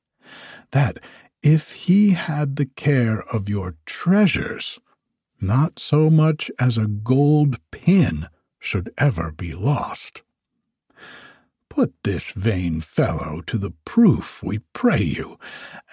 that 0.72 1.00
if 1.44 1.72
he 1.72 2.12
had 2.12 2.56
the 2.56 2.66
care 2.66 3.22
of 3.34 3.50
your 3.50 3.76
treasures, 3.86 4.80
not 5.40 5.80
so 5.80 6.10
much 6.10 6.52
as 6.60 6.78
a 6.78 6.88
gold 6.88 7.60
pin 7.72 8.28
should 8.68 8.94
ever 8.98 9.32
be 9.32 9.54
lost. 9.54 10.24
Put 11.70 11.94
this 12.04 12.32
vain 12.32 12.82
fellow 12.82 13.42
to 13.48 13.58
the 13.58 13.72
proof, 13.86 14.44
we 14.44 14.60
pray 14.74 15.02
you, 15.02 15.40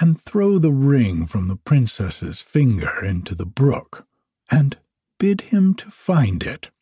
and 0.00 0.20
throw 0.20 0.58
the 0.58 0.72
ring 0.72 1.26
from 1.26 1.46
the 1.46 1.56
princess's 1.56 2.40
finger 2.40 3.04
into 3.04 3.36
the 3.36 3.46
brook, 3.46 4.06
and 4.50 4.76
bid 5.20 5.42
him 5.52 5.74
to 5.74 5.88
find 5.88 6.42
it. 6.42 6.72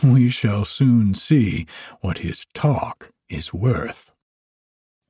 We 0.00 0.28
shall 0.30 0.64
soon 0.64 1.16
see 1.16 1.66
what 2.02 2.18
his 2.18 2.46
talk 2.54 3.10
is 3.28 3.52
worth. 3.52 4.12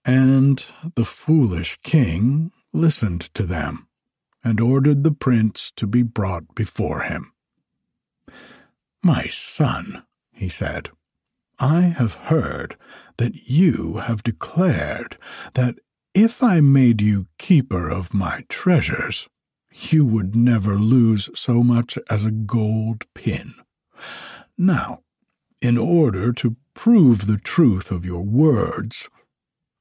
And 0.07 0.65
the 0.95 1.05
foolish 1.05 1.79
king 1.83 2.53
listened 2.73 3.29
to 3.35 3.43
them, 3.43 3.87
and 4.43 4.61
ordered 4.61 5.05
the 5.05 5.13
prince 5.27 5.71
to 5.77 5.87
be 5.87 6.03
brought 6.03 6.55
before 6.55 7.01
him. 7.01 7.33
My 9.03 9.29
son, 9.29 10.03
he 10.37 10.49
said, 10.49 10.91
I 11.59 11.83
have 11.83 12.15
heard 12.15 12.77
that 13.17 13.49
you 13.49 13.97
have 14.05 14.23
declared 14.23 15.17
that 15.55 15.77
if 16.15 16.43
I 16.43 16.61
made 16.61 17.01
you 17.01 17.27
keeper 17.39 17.91
of 17.91 18.15
my 18.15 18.45
treasures, 18.49 19.29
you 19.73 20.05
would 20.05 20.35
never 20.35 20.77
lose 20.77 21.29
so 21.35 21.63
much 21.63 21.99
as 22.09 22.25
a 22.25 22.31
gold 22.31 23.05
pin. 23.15 23.55
Now, 24.57 25.01
in 25.61 25.77
order 25.79 26.33
to 26.35 26.57
prove 26.75 27.27
the 27.27 27.39
truth 27.39 27.91
of 27.91 28.05
your 28.05 28.23
words, 28.23 29.09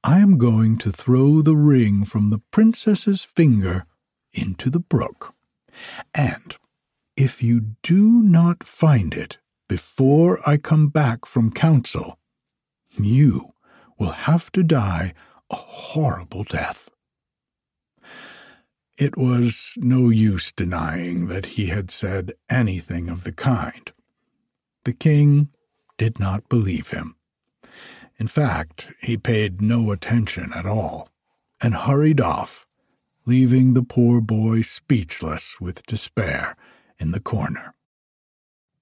I 0.02 0.20
am 0.20 0.38
going 0.38 0.78
to 0.78 0.92
throw 0.92 1.42
the 1.42 1.56
ring 1.56 2.04
from 2.04 2.30
the 2.30 2.40
princess's 2.50 3.22
finger 3.22 3.86
into 4.32 4.70
the 4.70 4.80
brook. 4.80 5.34
And 6.14 6.56
if 7.16 7.42
you 7.42 7.76
do 7.82 8.22
not 8.22 8.64
find 8.64 9.14
it 9.14 9.38
before 9.68 10.40
I 10.48 10.56
come 10.56 10.88
back 10.88 11.26
from 11.26 11.50
council, 11.50 12.18
you 12.98 13.52
will 13.98 14.12
have 14.12 14.52
to 14.52 14.62
die 14.62 15.14
a 15.50 15.56
horrible 15.56 16.44
death. 16.44 16.90
It 18.98 19.16
was 19.16 19.74
no 19.76 20.08
use 20.08 20.52
denying 20.52 21.26
that 21.28 21.46
he 21.46 21.66
had 21.66 21.90
said 21.90 22.32
anything 22.48 23.08
of 23.08 23.24
the 23.24 23.32
kind. 23.32 23.92
The 24.84 24.94
king 24.94 25.50
did 25.98 26.18
not 26.18 26.48
believe 26.48 26.90
him. 26.90 27.16
In 28.18 28.26
fact, 28.26 28.92
he 29.02 29.18
paid 29.18 29.60
no 29.60 29.90
attention 29.90 30.52
at 30.54 30.64
all, 30.64 31.10
and 31.60 31.74
hurried 31.74 32.20
off, 32.20 32.66
leaving 33.26 33.74
the 33.74 33.82
poor 33.82 34.20
boy 34.20 34.62
speechless 34.62 35.60
with 35.60 35.84
despair 35.86 36.56
in 36.98 37.10
the 37.10 37.20
corner. 37.20 37.75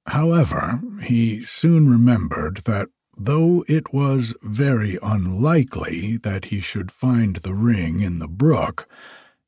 However, 0.07 0.83
he 1.03 1.45
soon 1.45 1.89
remembered 1.89 2.59
that 2.65 2.89
though 3.17 3.65
it 3.69 3.93
was 3.93 4.35
very 4.43 4.99
unlikely 5.03 6.19
that 6.19 6.47
he 6.47 6.61
should 6.61 6.91
find 6.91 7.37
the 7.37 7.55
ring 7.55 8.01
in 8.01 8.19
the 8.19 8.29
brook, 8.29 8.89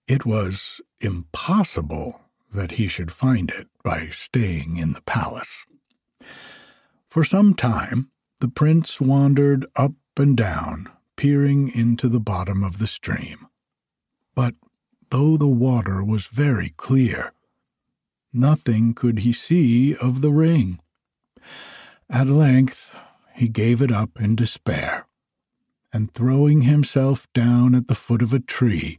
it 0.07 0.25
was 0.25 0.81
impossible 1.01 2.23
that 2.55 2.73
he 2.73 2.89
should 2.89 3.13
find 3.13 3.51
it 3.51 3.69
by 3.83 4.09
staying 4.11 4.77
in 4.77 4.93
the 4.93 5.03
palace. 5.03 5.67
For 7.11 7.25
some 7.25 7.55
time, 7.55 8.11
the 8.41 8.49
prince 8.49 9.01
wandered 9.01 9.67
up 9.77 9.95
and 10.17 10.37
down, 10.37 10.89
peering 11.17 11.69
into 11.69 12.09
the 12.09 12.21
bottom 12.21 12.63
of 12.63 12.79
the 12.79 12.87
stream. 12.87 13.47
But 14.35 14.55
though 15.11 15.37
the 15.37 15.47
water 15.47 16.05
was 16.05 16.27
very 16.27 16.71
clear, 16.77 17.33
nothing 18.33 18.95
could 18.95 19.21
he 19.21 19.33
see 19.33 19.95
of 19.97 20.21
the 20.21 20.33
ring. 20.33 20.79
At 22.09 22.29
length 22.29 22.97
he 23.35 23.49
gave 23.49 23.83
it 23.83 23.91
up 23.91 24.21
in 24.21 24.37
despair, 24.37 25.07
and 25.93 26.13
throwing 26.13 26.63
himself 26.63 27.27
down 27.33 27.75
at 27.75 27.89
the 27.89 27.95
foot 27.95 28.23
of 28.23 28.33
a 28.33 28.41
tree, 28.41 28.99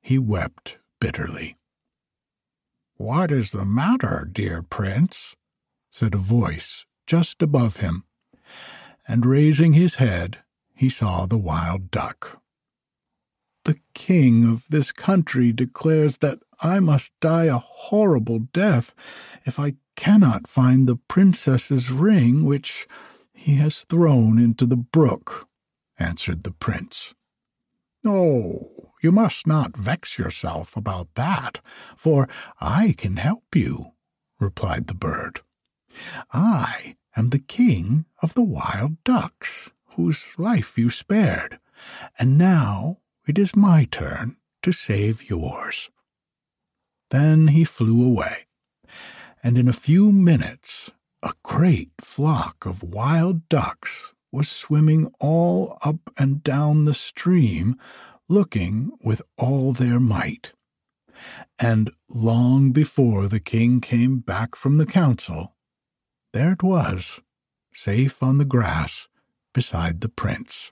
he 0.00 0.18
wept 0.18 0.78
bitterly. 1.00 1.56
What 2.96 3.30
is 3.30 3.50
the 3.50 3.64
matter, 3.64 4.28
dear 4.30 4.62
prince? 4.62 5.36
said 5.90 6.14
a 6.14 6.18
voice 6.18 6.84
just 7.06 7.40
above 7.40 7.76
him, 7.76 8.04
and 9.06 9.24
raising 9.24 9.72
his 9.72 9.96
head, 9.96 10.38
he 10.74 10.90
saw 10.90 11.26
the 11.26 11.38
wild 11.38 11.90
duck. 11.90 12.42
The 13.64 13.78
king 13.94 14.44
of 14.44 14.66
this 14.68 14.92
country 14.92 15.52
declares 15.52 16.18
that 16.18 16.40
I 16.60 16.80
must 16.80 17.12
die 17.20 17.44
a 17.44 17.58
horrible 17.58 18.38
death 18.38 18.94
if 19.44 19.58
I 19.58 19.74
cannot 19.94 20.46
find 20.48 20.86
the 20.86 20.96
princess's 20.96 21.90
ring 21.90 22.44
which 22.44 22.86
he 23.32 23.56
has 23.56 23.84
thrown 23.84 24.38
into 24.38 24.66
the 24.66 24.76
brook, 24.76 25.48
answered 25.98 26.42
the 26.42 26.52
prince. 26.52 27.14
Oh, 28.04 28.62
you 29.02 29.12
must 29.12 29.46
not 29.46 29.76
vex 29.76 30.18
yourself 30.18 30.76
about 30.76 31.14
that, 31.14 31.60
for 31.96 32.28
I 32.60 32.94
can 32.96 33.16
help 33.16 33.54
you, 33.54 33.92
replied 34.38 34.86
the 34.86 34.94
bird. 34.94 35.40
I 36.32 36.96
am 37.16 37.30
the 37.30 37.38
king 37.38 38.04
of 38.22 38.34
the 38.34 38.42
wild 38.42 39.02
ducks, 39.04 39.70
whose 39.96 40.24
life 40.38 40.78
you 40.78 40.90
spared, 40.90 41.58
and 42.18 42.38
now 42.38 42.98
it 43.26 43.38
is 43.38 43.56
my 43.56 43.84
turn 43.84 44.36
to 44.62 44.72
save 44.72 45.28
yours. 45.28 45.90
Then 47.16 47.48
he 47.48 47.64
flew 47.64 48.04
away, 48.04 48.44
and 49.42 49.56
in 49.56 49.68
a 49.68 49.82
few 49.88 50.12
minutes 50.12 50.90
a 51.22 51.32
great 51.42 51.92
flock 51.98 52.66
of 52.66 52.82
wild 52.82 53.48
ducks 53.48 54.12
was 54.30 54.50
swimming 54.50 55.10
all 55.18 55.78
up 55.80 56.12
and 56.18 56.44
down 56.44 56.84
the 56.84 56.92
stream, 56.92 57.78
looking 58.28 58.90
with 59.00 59.22
all 59.38 59.72
their 59.72 59.98
might. 59.98 60.52
And 61.58 61.90
long 62.10 62.72
before 62.72 63.28
the 63.28 63.40
king 63.40 63.80
came 63.80 64.18
back 64.18 64.54
from 64.54 64.76
the 64.76 64.84
council, 64.84 65.54
there 66.34 66.52
it 66.52 66.62
was, 66.62 67.22
safe 67.72 68.22
on 68.22 68.36
the 68.36 68.44
grass 68.44 69.08
beside 69.54 70.02
the 70.02 70.10
prince. 70.10 70.70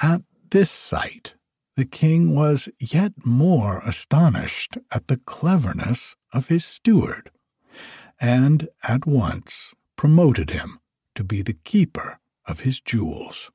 At 0.00 0.22
this 0.50 0.70
sight, 0.70 1.34
the 1.78 1.84
king 1.84 2.34
was 2.34 2.68
yet 2.80 3.12
more 3.24 3.80
astonished 3.86 4.78
at 4.90 5.06
the 5.06 5.16
cleverness 5.16 6.16
of 6.32 6.48
his 6.48 6.64
steward, 6.64 7.30
and 8.20 8.68
at 8.82 9.06
once 9.06 9.74
promoted 9.94 10.50
him 10.50 10.80
to 11.14 11.22
be 11.22 11.40
the 11.40 11.52
keeper 11.52 12.18
of 12.48 12.60
his 12.60 12.80
jewels. 12.80 13.52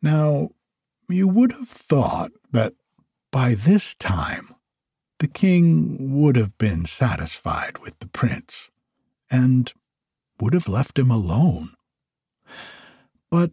Now, 0.00 0.50
you 1.08 1.26
would 1.26 1.50
have 1.50 1.68
thought 1.68 2.30
that 2.52 2.74
by 3.32 3.56
this 3.56 3.96
time 3.96 4.54
the 5.18 5.26
king 5.26 6.20
would 6.20 6.36
have 6.36 6.56
been 6.56 6.84
satisfied 6.84 7.78
with 7.78 7.98
the 7.98 8.06
prince, 8.06 8.70
and 9.28 9.72
would 10.40 10.54
have 10.54 10.68
left 10.68 11.00
him 11.00 11.10
alone. 11.10 11.70
But 13.28 13.50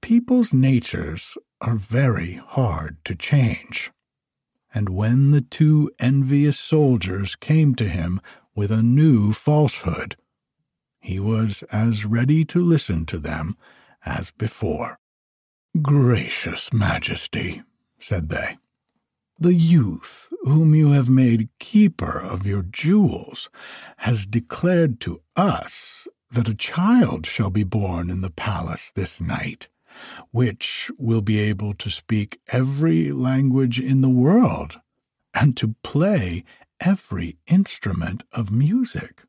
people's 0.00 0.54
natures 0.54 1.36
are 1.62 1.76
very 1.76 2.34
hard 2.46 2.98
to 3.04 3.14
change, 3.14 3.90
and 4.74 4.88
when 4.88 5.30
the 5.30 5.40
two 5.40 5.90
envious 5.98 6.58
soldiers 6.58 7.36
came 7.36 7.74
to 7.76 7.88
him 7.88 8.20
with 8.54 8.70
a 8.70 8.82
new 8.82 9.32
falsehood, 9.32 10.16
he 11.00 11.18
was 11.18 11.62
as 11.72 12.04
ready 12.04 12.44
to 12.44 12.60
listen 12.62 13.06
to 13.06 13.18
them 13.18 13.56
as 14.04 14.30
before. 14.32 14.98
Gracious 15.80 16.72
Majesty, 16.72 17.62
said 17.98 18.28
they, 18.28 18.58
the 19.38 19.54
youth 19.54 20.28
whom 20.42 20.74
you 20.74 20.92
have 20.92 21.08
made 21.08 21.48
keeper 21.58 22.20
of 22.20 22.46
your 22.46 22.62
jewels 22.62 23.48
has 23.98 24.26
declared 24.26 25.00
to 25.00 25.22
us 25.36 26.06
that 26.30 26.48
a 26.48 26.54
child 26.54 27.26
shall 27.26 27.50
be 27.50 27.64
born 27.64 28.10
in 28.10 28.20
the 28.20 28.30
palace 28.30 28.90
this 28.94 29.20
night, 29.20 29.68
which 30.30 30.90
will 30.98 31.22
be 31.22 31.38
able 31.38 31.74
to 31.74 31.90
speak 31.90 32.40
every 32.48 33.12
language 33.12 33.80
in 33.80 34.00
the 34.00 34.08
world 34.08 34.80
and 35.34 35.56
to 35.56 35.74
play 35.82 36.44
every 36.80 37.38
instrument 37.46 38.22
of 38.32 38.50
music. 38.50 39.22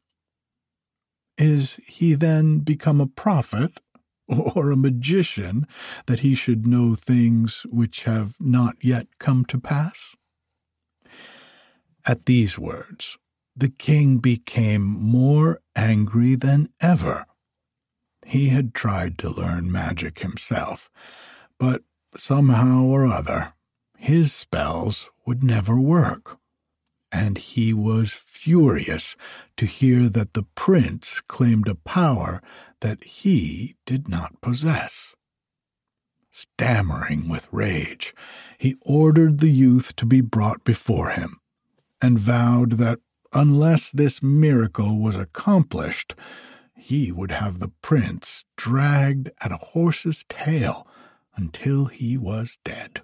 Is 1.38 1.80
he 1.88 2.14
then 2.14 2.60
become 2.60 3.02
a 3.02 3.08
prophet 3.08 3.80
or 4.28 4.72
a 4.72 4.78
magician 4.78 5.68
that 6.06 6.20
he 6.20 6.36
should 6.36 6.68
know 6.68 6.96
things 6.96 7.66
which 7.70 8.04
have 8.04 8.36
not 8.40 8.76
yet 8.82 9.08
come 9.20 9.46
to 9.46 9.60
pass? 9.60 10.16
At 12.06 12.26
these 12.26 12.60
words, 12.60 13.18
the 13.56 13.70
king 13.70 14.18
became 14.18 14.84
more 14.84 15.60
angry 15.76 16.36
than 16.36 16.70
ever. 16.82 17.26
He 18.34 18.50
had 18.50 18.74
tried 18.74 19.20
to 19.20 19.30
learn 19.30 19.72
magic 19.72 20.22
himself, 20.22 20.90
but 21.60 21.84
somehow 22.18 22.82
or 22.82 23.06
other 23.06 23.54
his 23.96 24.34
spells 24.34 25.12
would 25.24 25.44
never 25.44 25.80
work 25.80 26.40
and 27.12 27.38
he 27.38 27.74
was 27.74 28.12
furious 28.12 29.16
to 29.56 29.68
hear 29.68 30.10
that 30.10 30.34
the 30.34 30.48
prince 30.56 31.22
claimed 31.22 31.68
a 31.68 31.76
power 31.76 32.42
that 32.80 33.04
he 33.04 33.76
did 33.86 34.10
not 34.10 34.42
possess. 34.42 35.14
Stammering 36.32 37.30
with 37.30 37.48
rage, 37.52 38.16
he 38.58 38.78
ordered 38.82 39.42
the 39.42 39.52
youth 39.52 39.96
to 39.98 40.08
be 40.08 40.22
brought 40.22 40.64
before 40.64 41.12
him, 41.12 41.40
and 42.02 42.18
vowed 42.18 42.72
that 42.80 43.00
unless 43.32 43.92
this 43.92 44.24
miracle 44.24 44.98
was 44.98 45.20
accomplished, 45.20 46.16
he 46.84 47.14
would 47.14 47.32
have 47.32 47.60
the 47.60 47.72
prince 47.82 48.44
dragged 48.58 49.30
at 49.40 49.54
a 49.54 49.68
horse's 49.72 50.26
tail 50.28 50.86
until 51.38 51.86
he 51.86 52.18
was 52.18 52.58
dead. 52.66 53.02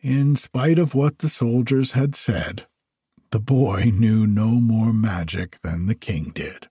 In 0.00 0.36
spite 0.36 0.78
of 0.78 0.94
what 0.94 1.18
the 1.18 1.28
soldiers 1.28 1.92
had 1.92 2.14
said, 2.14 2.66
the 3.32 3.40
boy 3.40 3.90
knew 3.92 4.24
no 4.24 4.60
more 4.60 4.92
magic 4.92 5.60
than 5.62 5.86
the 5.86 5.96
king 5.96 6.30
did, 6.32 6.68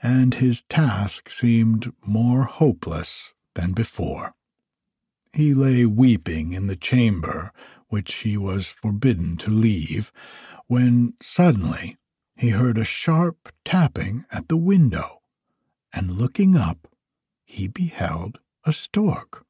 and 0.00 0.34
his 0.34 0.62
task 0.68 1.30
seemed 1.30 1.92
more 2.06 2.44
hopeless 2.44 3.34
than 3.54 3.72
before. 3.72 4.34
He 5.32 5.52
lay 5.52 5.84
weeping 5.84 6.52
in 6.52 6.68
the 6.68 6.76
chamber 6.76 7.50
which 7.88 8.14
he 8.22 8.36
was 8.36 8.68
forbidden 8.68 9.36
to 9.38 9.50
leave, 9.50 10.12
when 10.68 11.14
suddenly 11.20 11.96
he 12.36 12.50
heard 12.50 12.78
a 12.78 12.84
sharp 12.84 13.52
tapping 13.64 14.24
at 14.30 14.48
the 14.48 14.56
window, 14.56 15.22
and 15.92 16.10
looking 16.10 16.56
up, 16.56 16.88
he 17.44 17.68
beheld 17.68 18.38
a 18.64 18.72
stork. 18.72 19.44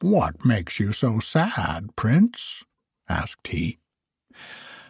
What 0.00 0.44
makes 0.44 0.78
you 0.78 0.92
so 0.92 1.20
sad, 1.20 1.94
Prince? 1.96 2.64
asked 3.08 3.48
he. 3.48 3.78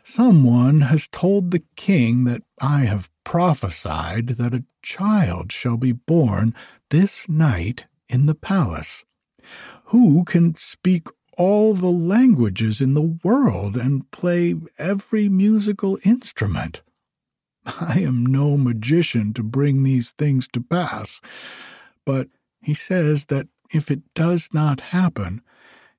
Someone 0.05 0.83
has 0.83 1.07
told 1.07 1.51
the 1.51 1.65
king 1.77 2.25
that 2.25 2.43
I 2.61 2.81
have 2.81 3.11
prophesied 3.25 4.29
that 4.39 4.55
a 4.55 4.65
child 4.83 5.53
shall 5.53 5.77
be 5.77 5.93
born 5.93 6.55
this 6.89 7.29
night 7.29 7.87
in 8.09 8.27
the 8.27 8.35
palace, 8.35 9.05
who 9.87 10.25
can 10.25 10.57
speak 10.57 11.09
all 11.39 11.73
the 11.73 11.87
languages 11.87 12.81
in 12.81 12.95
the 12.95 13.17
world 13.23 13.77
and 13.77 14.11
play 14.11 14.55
every 14.77 15.29
musical 15.29 15.99
instrument. 16.05 16.83
I 17.65 18.01
am 18.01 18.27
no 18.27 18.57
magician 18.59 19.33
to 19.35 19.43
bring 19.43 19.83
these 19.85 20.13
things 20.13 20.49
to 20.49 20.61
pass, 20.61 21.21
but 22.05 22.29
he 22.61 22.75
says 22.75 23.27
that 23.27 23.47
if 23.71 23.91
it 23.91 24.03
does 24.15 24.49
not 24.53 24.81
happen, 24.81 25.43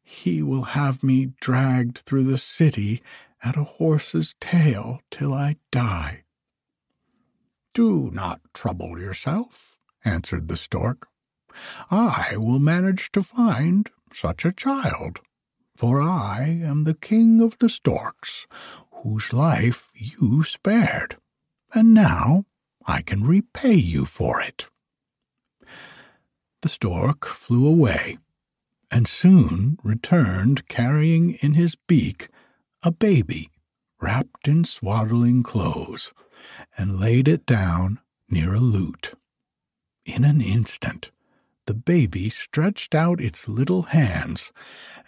he 0.04 0.42
will 0.42 0.64
have 0.64 1.04
me 1.04 1.32
dragged 1.40 2.00
through 2.00 2.24
the 2.24 2.38
city 2.38 3.02
at 3.44 3.56
a 3.56 3.64
horse's 3.64 4.36
tail 4.42 5.02
till 5.10 5.34
I 5.34 5.56
die. 5.72 6.24
Do 7.74 8.10
not 8.12 8.42
trouble 8.54 9.00
yourself, 9.00 9.78
answered 10.04 10.48
the 10.48 10.58
stork. 10.58 11.08
I 11.90 12.36
will 12.36 12.60
manage 12.60 13.12
to 13.14 13.22
find 13.22 13.90
such 14.12 14.44
a 14.44 14.52
child, 14.52 15.22
for 15.80 16.02
I 16.02 16.60
am 16.64 16.84
the 16.84 16.94
king 16.94 17.42
of 17.42 17.58
the 17.60 17.70
storks, 17.70 18.48
whose 18.92 19.34
life 19.34 19.90
you 19.96 20.44
spared, 20.44 21.18
and 21.74 21.94
now 21.94 22.46
I 22.86 23.02
can 23.02 23.24
repay 23.24 23.76
you 23.76 24.06
for 24.06 24.42
it 24.42 24.68
the 26.62 26.70
stork 26.70 27.26
flew 27.26 27.66
away, 27.66 28.18
and 28.92 29.08
soon 29.08 29.78
returned 29.84 30.68
carrying 30.68 31.32
in 31.42 31.54
his 31.54 31.76
beak 31.76 32.30
a 32.84 32.92
baby 32.92 33.50
wrapped 34.02 34.48
in 34.48 34.64
swaddling 34.64 35.44
clothes, 35.44 36.14
and 36.78 37.00
laid 37.00 37.28
it 37.28 37.46
down 37.46 38.00
near 38.30 38.54
a 38.54 38.60
lute. 38.60 39.14
In 40.06 40.24
an 40.24 40.42
instant, 40.42 41.12
the 41.70 41.76
baby 41.76 42.32
stretched 42.32 42.96
out 42.96 43.22
its 43.22 43.48
little 43.48 43.84
hands 43.84 44.52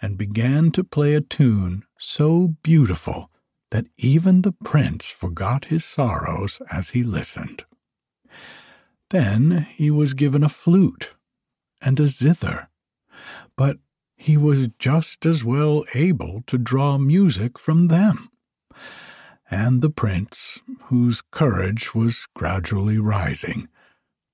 and 0.00 0.16
began 0.16 0.70
to 0.70 0.84
play 0.84 1.12
a 1.12 1.20
tune 1.20 1.82
so 1.98 2.54
beautiful 2.62 3.32
that 3.72 3.88
even 3.98 4.42
the 4.42 4.52
prince 4.52 5.08
forgot 5.08 5.64
his 5.64 5.84
sorrows 5.84 6.62
as 6.70 6.90
he 6.90 7.02
listened. 7.02 7.64
Then 9.10 9.66
he 9.74 9.90
was 9.90 10.14
given 10.14 10.44
a 10.44 10.48
flute 10.48 11.16
and 11.80 11.98
a 11.98 12.06
zither, 12.06 12.68
but 13.56 13.78
he 14.14 14.36
was 14.36 14.68
just 14.78 15.26
as 15.26 15.42
well 15.42 15.84
able 15.96 16.44
to 16.46 16.58
draw 16.58 16.96
music 16.96 17.58
from 17.58 17.88
them. 17.88 18.30
And 19.50 19.82
the 19.82 19.90
prince, 19.90 20.60
whose 20.82 21.22
courage 21.32 21.92
was 21.92 22.28
gradually 22.36 22.98
rising, 22.98 23.68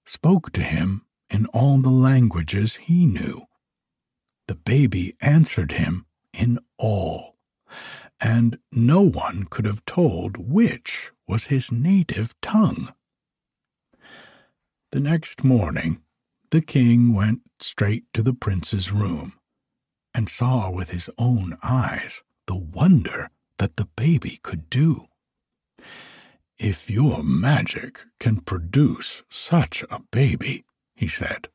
spoke 0.05 0.53
to 0.53 0.63
him 0.63 1.07
in 1.31 1.47
all 1.47 1.79
the 1.79 1.91
languages 1.91 2.77
he 2.77 3.07
knew. 3.07 3.43
The 4.47 4.55
baby 4.55 5.15
answered 5.21 5.73
him 5.73 6.07
in 6.33 6.59
all, 6.79 7.37
and 8.21 8.59
no 8.73 9.03
one 9.03 9.45
could 9.45 9.67
have 9.67 9.85
told 9.85 10.37
which 10.37 11.11
was 11.27 11.45
his 11.47 11.71
native 11.71 12.35
tongue. 12.41 12.93
The 14.91 15.01
next 15.01 15.45
morning, 15.45 16.01
the 16.51 16.63
king 16.63 17.13
went 17.13 17.43
straight 17.61 18.05
to 18.15 18.23
the 18.23 18.33
prince's 18.33 18.91
room 18.91 19.35
and 20.15 20.31
saw 20.31 20.71
with 20.71 20.91
his 20.91 21.11
own 21.19 21.59
eyes 21.63 22.23
the 22.47 22.57
wonder 22.57 23.31
that 23.59 23.77
the 23.77 23.89
baby 23.97 24.41
could 24.43 24.71
do. 24.71 25.07
If 26.59 26.89
your 26.91 27.23
magic 27.23 28.01
can 28.19 28.41
produce 28.41 29.23
such 29.29 29.85
a 29.91 30.01
baby, 30.11 30.65
he 30.99 31.07
said, 31.07 31.49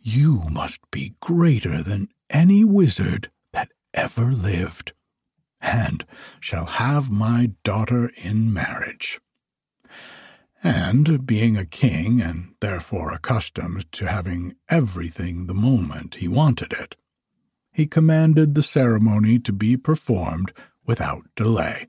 you 0.00 0.42
must 0.50 0.80
be 0.90 1.14
greater 1.20 1.82
than 1.82 2.08
any 2.28 2.64
wizard 2.64 3.30
that 3.52 3.70
ever 3.94 4.32
lived, 4.32 4.92
and 5.60 6.04
shall 6.40 6.66
have 6.66 7.10
my 7.10 7.52
daughter 7.62 8.10
in 8.16 8.52
marriage. 8.52 9.20
And 10.64 11.24
being 11.24 11.56
a 11.56 11.64
king, 11.64 12.20
and 12.20 12.54
therefore 12.60 13.12
accustomed 13.12 13.90
to 13.92 14.08
having 14.08 14.56
everything 14.68 15.46
the 15.46 15.54
moment 15.54 16.16
he 16.16 16.26
wanted 16.26 16.72
it, 16.72 16.96
he 17.72 17.86
commanded 17.86 18.54
the 18.54 18.64
ceremony 18.64 19.38
to 19.38 19.52
be 19.52 19.76
performed 19.76 20.52
without 20.84 21.22
delay, 21.36 21.86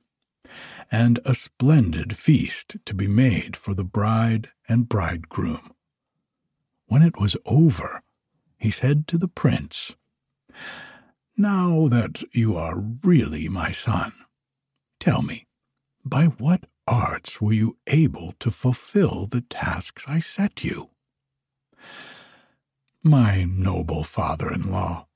and 0.92 1.20
a 1.26 1.34
splendid 1.34 2.16
feast 2.16 2.78
to 2.86 2.94
be 2.94 3.08
made 3.08 3.58
for 3.58 3.74
the 3.74 3.84
bride 3.84 4.50
and 4.70 4.88
bridegroom. 4.88 5.72
When 6.88 7.02
it 7.02 7.20
was 7.20 7.36
over, 7.46 8.02
he 8.58 8.72
said 8.72 9.08
to 9.08 9.18
the 9.18 9.28
prince, 9.28 9.96
Now 11.36 11.90
that 11.90 12.24
you 12.34 12.56
are 12.56 12.80
really 12.80 13.50
my 13.50 13.72
son, 13.72 14.14
tell 15.00 15.22
me, 15.22 15.48
by 16.06 16.26
what 16.26 16.64
arts 16.88 17.42
were 17.42 17.52
you 17.52 17.78
able 17.88 18.34
to 18.40 18.50
fulfill 18.50 19.28
the 19.28 19.42
tasks 19.42 20.06
I 20.08 20.20
set 20.20 20.64
you? 20.64 20.90
My 23.04 23.44
noble 23.44 24.04
father 24.04 24.52
in 24.52 24.72
law, 24.72 25.08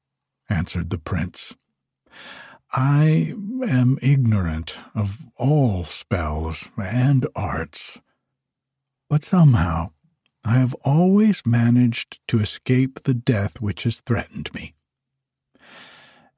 answered 0.50 0.90
the 0.90 0.98
prince. 0.98 1.56
I 2.74 3.34
am 3.66 3.98
ignorant 4.02 4.78
of 4.94 5.26
all 5.38 5.86
spells 5.86 6.70
and 6.78 7.28
arts, 7.34 8.02
but 9.10 9.24
somehow 9.24 9.92
I 10.44 10.54
have 10.54 10.74
always 10.84 11.46
managed 11.46 12.20
to 12.28 12.40
escape 12.40 13.04
the 13.04 13.14
death 13.14 13.62
which 13.62 13.84
has 13.84 14.02
threatened 14.02 14.54
me. 14.54 14.74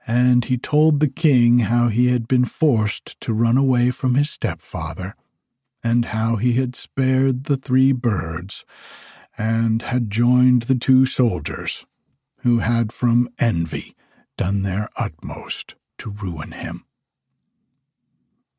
And 0.06 0.43
he 0.45 0.58
told 0.58 0.99
the 0.99 1.08
king 1.08 1.60
how 1.60 1.88
he 1.88 2.08
had 2.08 2.28
been 2.28 2.45
forced 2.45 3.20
to 3.22 3.34
run 3.34 3.58
away 3.58 3.89
from 3.89 4.16
his 4.16 4.30
stepfather, 4.30 5.16
and 5.82 6.06
how 6.06 6.36
he 6.36 6.54
had 6.54 6.76
spared 6.76 7.45
the 7.45 7.58
three 7.58 7.93
birds, 7.93 8.66
and 9.38 9.82
had 9.82 10.12
joined 10.12 10.64
the 10.64 10.76
two 10.76 11.06
soldiers, 11.06 11.86
who 12.39 12.60
had 12.60 12.91
from 12.91 13.30
envy 13.39 13.95
done 14.38 14.64
their 14.64 14.89
utmost 14.97 15.76
to 15.97 16.10
ruin 16.10 16.51
him. 16.51 16.86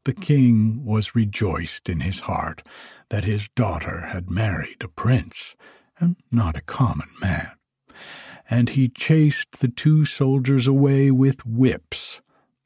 The 0.04 0.12
king 0.12 0.84
was 0.84 1.14
rejoiced 1.14 1.88
in 1.88 2.00
his 2.00 2.20
heart 2.20 2.62
that 3.08 3.24
his 3.24 3.48
daughter 3.48 4.06
had 4.06 4.30
married 4.30 4.82
a 4.82 4.88
prince, 4.88 5.56
and 5.98 6.16
not 6.30 6.56
a 6.56 6.62
common 6.62 7.08
man, 7.20 7.52
and 8.50 8.70
he 8.70 8.88
chased 8.88 9.60
the 9.60 9.68
two 9.68 10.04
soldiers 10.04 10.66
away 10.66 11.10
with 11.10 11.46
whips, 11.46 12.20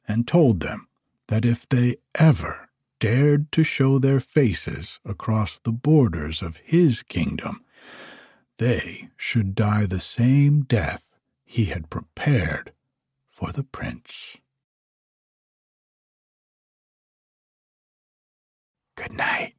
and 0.07 0.27
told 0.27 0.59
them 0.59 0.87
that 1.27 1.45
if 1.45 1.67
they 1.69 1.95
ever 2.15 2.69
dared 2.99 3.51
to 3.53 3.63
show 3.63 3.97
their 3.99 4.19
faces 4.19 4.99
across 5.05 5.59
the 5.59 5.71
borders 5.71 6.41
of 6.41 6.57
his 6.57 7.03
kingdom, 7.03 7.63
they 8.57 9.09
should 9.15 9.55
die 9.55 9.85
the 9.85 9.99
same 10.01 10.63
death 10.63 11.07
he 11.45 11.65
had 11.65 11.89
prepared 11.89 12.73
for 13.29 13.53
the 13.53 13.63
prince. 13.63 14.37
Good 18.99 19.13
night. 19.15 19.53